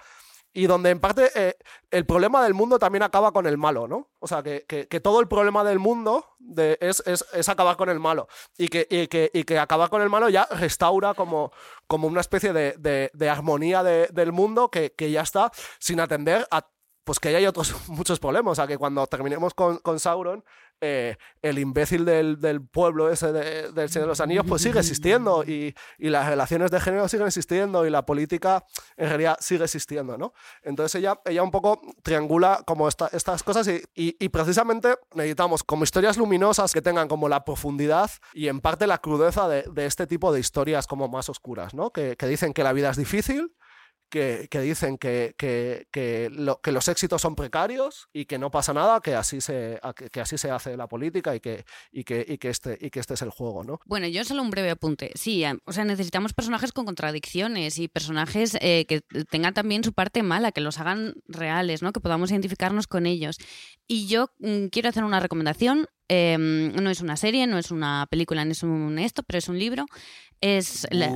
[0.57, 1.55] Y donde en parte eh,
[1.91, 4.09] el problema del mundo también acaba con el malo, ¿no?
[4.17, 7.77] O sea, que, que- que todo el problema del mundo de- es, es- es acabar
[7.77, 8.27] con el malo.
[8.57, 11.51] Y que, y que, y que acabar con el malo ya restaura como,
[11.85, 16.47] como una especie de, de- de armonía de- del mundo que ya está sin atender
[16.49, 16.67] a
[17.03, 18.51] pues que ahí hay otros muchos problemas.
[18.51, 20.43] O sea, que cuando terminemos con, con Sauron,
[20.81, 24.79] eh, el imbécil del, del pueblo ese de- del Señor de los Anillos, pues sigue
[24.79, 25.43] existiendo.
[25.43, 27.85] Y, y las relaciones de género siguen existiendo.
[27.85, 28.63] Y la política,
[28.95, 30.33] en realidad, sigue existiendo, ¿no?
[30.63, 33.67] Entonces ella, ella un poco triangula como esta- estas cosas.
[33.67, 38.61] Y, y- y precisamente necesitamos como historias luminosas que tengan como la profundidad y en
[38.61, 41.91] parte la crudeza de, de este tipo de historias como más oscuras, ¿no?
[41.91, 43.53] Que, que dicen que la vida es difícil
[44.09, 48.51] que, que dicen que, que, que lo- que los éxitos son precarios y que no
[48.51, 49.79] pasa nada, que así se,
[50.11, 52.99] que, así se hace la política y que, y que, y que, este, y que
[52.99, 53.79] este es el juego, ¿no?
[53.85, 55.11] Bueno, yo solo un breve apunte.
[55.15, 60.23] Sí, o sea, necesitamos personajes con contradicciones y personajes eh, que tengan también su parte
[60.23, 61.91] mala, que los hagan reales, ¿no?
[61.93, 63.37] Que podamos identificarnos con ellos.
[63.87, 65.87] Y yo mm, quiero hacer una recomendación.
[66.09, 69.49] eh, no es una serie, no es una película, no es un esto, pero es
[69.49, 69.85] un libro.
[70.39, 71.11] Es la-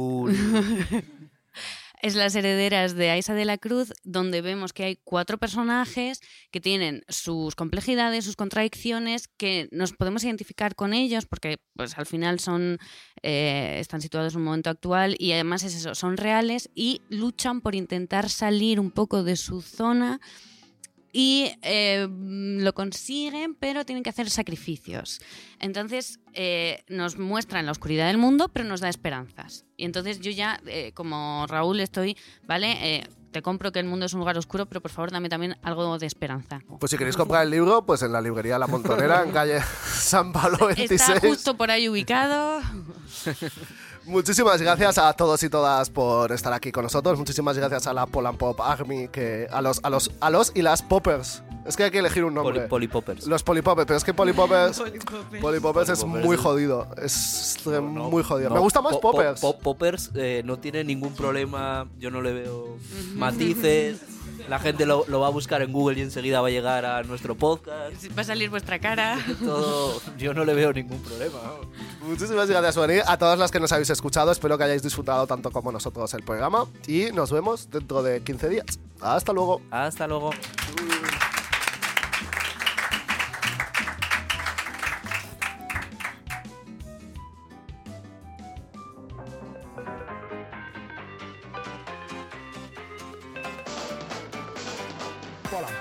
[2.02, 6.22] es Las herederas de Aisa de la Cruz, donde vemos que hay cuatro personajes
[6.52, 12.06] que tienen sus complejidades, sus contradicciones, que nos podemos identificar con ellos porque pues al
[12.06, 12.80] final son
[13.22, 17.61] eh, están situados en un momento actual y además es eso, son reales y luchan
[17.61, 20.19] por intentar salir un poco de su zona
[21.11, 25.21] y eh, lo consiguen, pero tienen que hacer sacrificios.
[25.59, 29.65] Entonces eh, nos muestran la oscuridad del mundo, pero nos da esperanzas.
[29.77, 32.97] Y entonces yo ya, eh, como Raúl, estoy, ¿vale?
[32.97, 35.55] Eh, te compro que el mundo es un lugar oscuro, pero por favor dame también
[35.61, 36.61] algo de esperanza.
[36.79, 40.33] Pues si queréis comprar el libro, pues en la librería La Montonera, en calle San
[40.33, 41.01] Pablo 26.
[41.01, 42.61] Está justo por ahí ubicado.
[44.06, 47.18] Muchísimas gracias a todos y todas por estar aquí con nosotros.
[47.19, 50.61] Muchísimas gracias a la Poland Pop Army, que a los, a los, a los y
[50.64, 51.44] las poppers.
[51.68, 52.61] Es que hay que elegir un nombre.
[52.61, 53.28] Poli- Polipoppers.
[53.28, 54.80] Los polipoppers, pero es que polipoppers,
[55.41, 56.88] polipoppers es Polipoppers muy es- jodido.
[56.98, 58.49] Es No, no, muy jodido.
[58.49, 59.40] no, Me gusta más po- po- poppers.
[59.40, 61.88] po- poppers eh, no tiene ningún problema.
[61.99, 62.78] Yo no le veo
[63.14, 63.99] matices.
[64.49, 67.03] La gente lo, lo va a buscar en Google y enseguida va a llegar a
[67.03, 68.05] nuestro podcast.
[68.18, 69.18] Va a salir vuestra cara.
[69.39, 71.39] Todo, yo no le veo ningún problema.
[72.01, 73.03] Muchísimas gracias por venir.
[73.07, 76.23] A todas las que nos habéis escuchado, espero que hayáis disfrutado tanto como nosotros el
[76.23, 76.65] programa.
[76.88, 78.80] Y nos vemos dentro de 15 días.
[78.99, 79.61] Hasta luego.
[79.72, 80.31] Hasta luego.
[95.52, 95.73] Polan